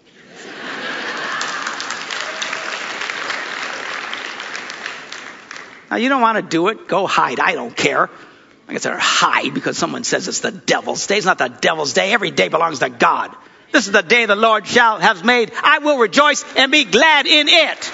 now, 5.90 5.96
you 5.96 6.08
don't 6.08 6.20
want 6.20 6.36
to 6.36 6.42
do 6.42 6.68
it, 6.68 6.86
go 6.86 7.06
hide. 7.06 7.40
I 7.40 7.54
don't 7.54 7.74
care. 7.74 8.10
I 8.68 8.72
guess 8.72 8.84
they're 8.84 8.96
hide 8.96 9.52
because 9.52 9.76
someone 9.76 10.04
says 10.04 10.28
it's 10.28 10.40
the 10.40 10.52
devil's 10.52 11.06
day. 11.06 11.16
It's 11.16 11.26
not 11.26 11.38
the 11.38 11.48
devil's 11.48 11.92
day. 11.92 12.12
Every 12.12 12.30
day 12.30 12.48
belongs 12.48 12.78
to 12.80 12.88
God. 12.88 13.34
This 13.72 13.86
is 13.86 13.92
the 13.92 14.02
day 14.02 14.26
the 14.26 14.36
Lord 14.36 14.66
shall 14.66 14.98
have 14.98 15.24
made. 15.24 15.52
I 15.60 15.78
will 15.78 15.98
rejoice 15.98 16.44
and 16.56 16.70
be 16.70 16.84
glad 16.84 17.26
in 17.26 17.48
it. 17.48 17.92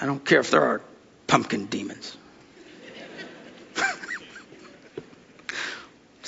I 0.00 0.06
don't 0.06 0.24
care 0.24 0.40
if 0.40 0.50
there 0.50 0.62
are 0.62 0.80
pumpkin 1.28 1.66
demons. 1.66 2.16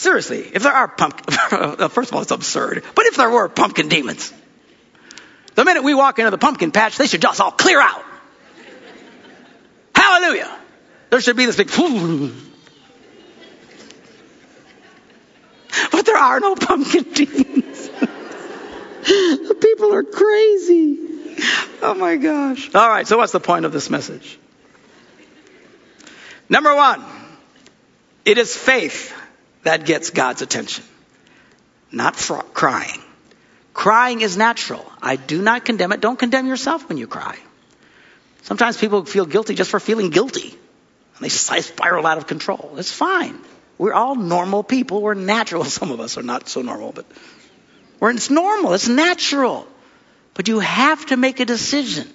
Seriously, 0.05 0.41
if 0.53 0.63
there 0.63 0.71
are 0.71 0.87
pumpkin, 0.87 1.35
first 1.89 2.11
of 2.11 2.15
all, 2.15 2.21
it's 2.21 2.31
absurd. 2.31 2.85
But 2.95 3.07
if 3.07 3.17
there 3.17 3.31
were 3.31 3.49
pumpkin 3.49 3.89
demons, 3.89 4.35
the 5.55 5.65
minute 5.65 5.83
we 5.83 5.95
walk 5.95 6.19
into 6.19 6.31
the 6.31 6.37
pumpkin 6.37 6.73
patch, 6.73 6.99
they 6.99 7.07
should 7.07 7.23
just 7.23 7.41
all 7.41 7.53
clear 7.53 7.81
out. 7.81 8.05
Hallelujah. 9.95 10.55
There 11.09 11.23
should 11.23 11.39
be 11.39 11.47
this 11.47 11.57
big. 11.57 11.71
But 15.91 16.05
there 16.05 16.19
are 16.19 16.39
no 16.39 16.55
pumpkin 16.55 17.05
demons. 17.05 17.89
the 19.09 19.57
people 19.59 19.95
are 19.95 20.03
crazy. 20.03 20.99
Oh 21.81 21.95
my 21.99 22.17
gosh. 22.17 22.75
All 22.75 22.89
right, 22.91 23.09
so 23.09 23.17
what's 23.17 23.33
the 23.33 23.41
point 23.41 23.65
of 23.65 23.73
this 23.73 23.89
message? 23.89 24.39
Number 26.51 26.75
one, 26.77 27.03
it 28.27 28.37
is 28.37 28.55
faith 28.55 29.15
that 29.65 29.85
gets 29.85 30.11
God's 30.11 30.43
attention, 30.43 30.85
not 31.91 32.17
fr- 32.17 32.47
crying. 32.53 33.01
Crying 33.73 34.21
is 34.21 34.37
natural. 34.37 34.85
I 35.03 35.17
do 35.17 35.43
not 35.43 35.65
condemn 35.65 35.93
it. 35.93 36.01
Don't 36.01 36.19
condemn 36.19 36.47
yourself 36.47 36.89
when 36.89 36.97
you 36.97 37.09
cry. 37.09 37.37
Sometimes 38.43 38.77
people 38.77 39.05
feel 39.05 39.27
guilty 39.27 39.55
just 39.55 39.71
for 39.71 39.81
feeling 39.81 40.11
guilty. 40.11 40.51
And 40.51 41.25
they 41.25 41.29
spiral 41.29 42.07
out 42.07 42.19
of 42.19 42.27
control. 42.27 42.75
It's 42.77 42.93
fine. 42.93 43.39
We're 43.79 43.93
all 43.93 44.15
normal 44.15 44.63
people. 44.63 45.03
We're 45.03 45.15
natural. 45.15 45.65
Some 45.81 45.91
of 45.91 46.01
us 46.01 46.17
are 46.19 46.23
not 46.23 46.49
so 46.49 46.63
normal, 46.63 46.93
but 46.93 47.07
we're, 47.99 48.11
it's 48.11 48.31
normal. 48.31 48.75
It's 48.75 48.89
natural. 48.89 49.67
But 50.35 50.49
you 50.49 50.61
have 50.61 51.07
to 51.07 51.17
make 51.17 51.41
a 51.41 51.45
decision 51.45 52.09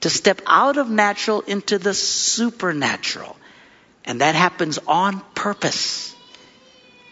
to 0.00 0.10
step 0.10 0.40
out 0.46 0.78
of 0.78 0.90
natural 0.90 1.40
into 1.40 1.78
the 1.78 1.94
supernatural. 1.94 3.36
And 4.04 4.20
that 4.20 4.34
happens 4.34 4.78
on 4.86 5.20
purpose. 5.34 6.11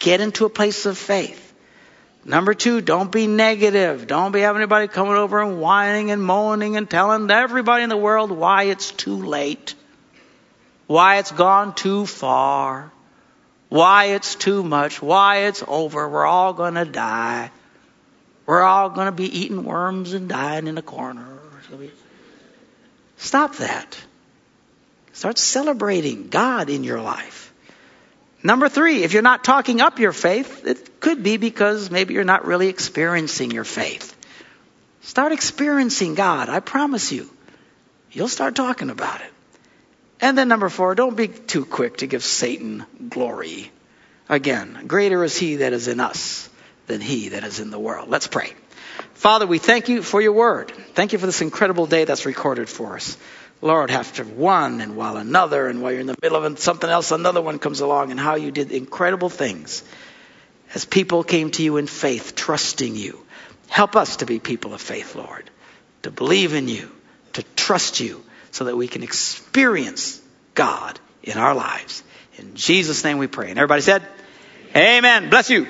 Get 0.01 0.21
into 0.21 0.47
a 0.47 0.51
place 0.51 0.87
of 0.87 0.99
faith. 0.99 1.47
Number 2.25 2.55
two, 2.55 2.81
don't 2.81 3.13
be 3.13 3.27
negative. 3.27 4.07
Don't 4.07 4.33
be 4.33 4.41
having 4.41 4.61
anybody 4.61 4.89
coming 4.89 5.15
over 5.15 5.41
and 5.41 5.61
whining 5.61 6.11
and 6.11 6.23
moaning 6.23 6.77
and 6.77 6.89
telling 6.89 7.31
everybody 7.31 7.83
in 7.83 7.89
the 7.91 7.97
world 7.97 8.31
why 8.31 8.65
it's 8.65 8.91
too 8.91 9.25
late, 9.25 9.75
why 10.87 11.19
it's 11.19 11.31
gone 11.31 11.75
too 11.75 12.07
far, 12.07 12.91
why 13.69 14.07
it's 14.07 14.35
too 14.35 14.63
much, 14.63 15.01
why 15.01 15.45
it's 15.49 15.63
over. 15.67 16.09
We're 16.09 16.27
all 16.27 16.53
going 16.55 16.75
to 16.75 16.85
die. 16.85 17.51
We're 18.47 18.63
all 18.63 18.91
going 18.91 19.07
to 19.07 19.13
be 19.13 19.39
eating 19.41 19.65
worms 19.65 20.13
and 20.13 20.29
dying 20.29 20.67
in 20.67 20.77
a 20.77 20.83
corner. 20.83 21.27
Stop 23.17 23.57
that. 23.57 23.99
Start 25.13 25.39
celebrating 25.39 26.29
God 26.29 26.71
in 26.71 26.85
your 26.85 27.01
life. 27.01 27.50
Number 28.43 28.69
three, 28.69 29.03
if 29.03 29.13
you're 29.13 29.23
not 29.23 29.45
talking 29.45 29.81
up 29.81 29.99
your 29.99 30.13
faith, 30.13 30.67
it 30.67 31.01
could 31.01 31.23
be 31.23 31.37
because 31.37 31.91
maybe 31.91 32.15
you're 32.15 32.25
not 32.25 32.47
really 32.47 32.69
experiencing 32.69 33.51
your 33.51 33.65
faith. 33.65 34.17
Start 35.03 35.33
experiencing 35.33 36.15
God. 36.15 36.49
I 36.49 36.61
promise 36.61 37.13
you. 37.13 37.31
You'll 38.13 38.29
start 38.29 38.55
talking 38.55 38.91
about 38.91 39.21
it. 39.21 39.31
And 40.21 40.37
then 40.37 40.49
number 40.49 40.69
four, 40.69 40.95
don't 40.95 41.17
be 41.17 41.29
too 41.29 41.65
quick 41.65 41.99
to 41.99 42.07
give 42.07 42.23
Satan 42.23 42.85
glory. 43.09 43.71
Again, 44.29 44.85
greater 44.87 45.25
is 45.25 45.37
he 45.37 45.57
that 45.57 45.73
is 45.73 45.89
in 45.89 46.01
us 46.01 46.49
than 46.87 47.01
he 47.01 47.31
that 47.31 47.45
is 47.45 47.61
in 47.61 47.71
the 47.71 47.79
world. 47.79 48.09
Let's 48.09 48.27
pray. 48.27 48.53
Father, 49.15 49.47
we 49.47 49.59
thank 49.59 49.89
you 49.89 50.03
for 50.03 50.21
your 50.21 50.33
word. 50.33 50.71
Thank 50.95 51.13
you 51.13 51.19
for 51.19 51.27
this 51.27 51.41
incredible 51.41 51.87
day 51.87 52.05
that's 52.05 52.27
recorded 52.27 52.69
for 52.69 52.97
us. 52.97 53.17
Lord, 53.63 53.91
after 53.91 54.25
one 54.25 54.81
and 54.81 54.97
while 54.97 55.17
another, 55.17 55.69
and 55.69 55.83
while 55.83 55.93
you're 55.93 56.01
in 56.01 56.07
the 56.07 56.17
middle 56.23 56.43
of 56.43 56.59
something 56.59 56.89
else, 56.89 57.11
another 57.11 57.43
one 57.43 57.59
comes 57.59 57.81
along, 57.81 58.11
and 58.11 58.19
how 58.19 58.37
you 58.37 58.51
did 58.51 58.73
incredible 58.73 59.29
things 59.29 59.85
as 60.75 60.85
people 60.85 61.25
came 61.25 61.51
to 61.51 61.63
you 61.63 61.77
in 61.77 61.87
faith, 61.87 62.35
trusting 62.35 62.97
you. 62.97 63.21
Help 63.69 63.97
us 63.97 64.17
to 64.17 64.27
be 64.27 64.39
people 64.39 64.73
of 64.73 64.81
faith, 64.81 65.15
Lord, 65.15 65.51
to 66.03 66.11
believe 66.11 66.55
in 66.55 66.69
you, 66.69 66.91
to 67.35 67.43
trust 67.55 68.01
you, 68.01 68.25
so 68.51 68.65
that 68.65 68.77
we 68.77 68.89
can 68.89 69.03
experience 69.03 70.21
God 70.55 70.99
in 71.23 71.37
our 71.37 71.55
lives. 71.55 72.03
In 72.39 72.55
Jesus' 72.55 73.05
name 73.05 73.19
we 73.19 73.27
pray. 73.27 73.51
And 73.51 73.59
everybody 73.59 73.83
said, 73.83 74.03
Amen. 74.75 75.31
Bless 75.31 75.51
you. 75.51 75.67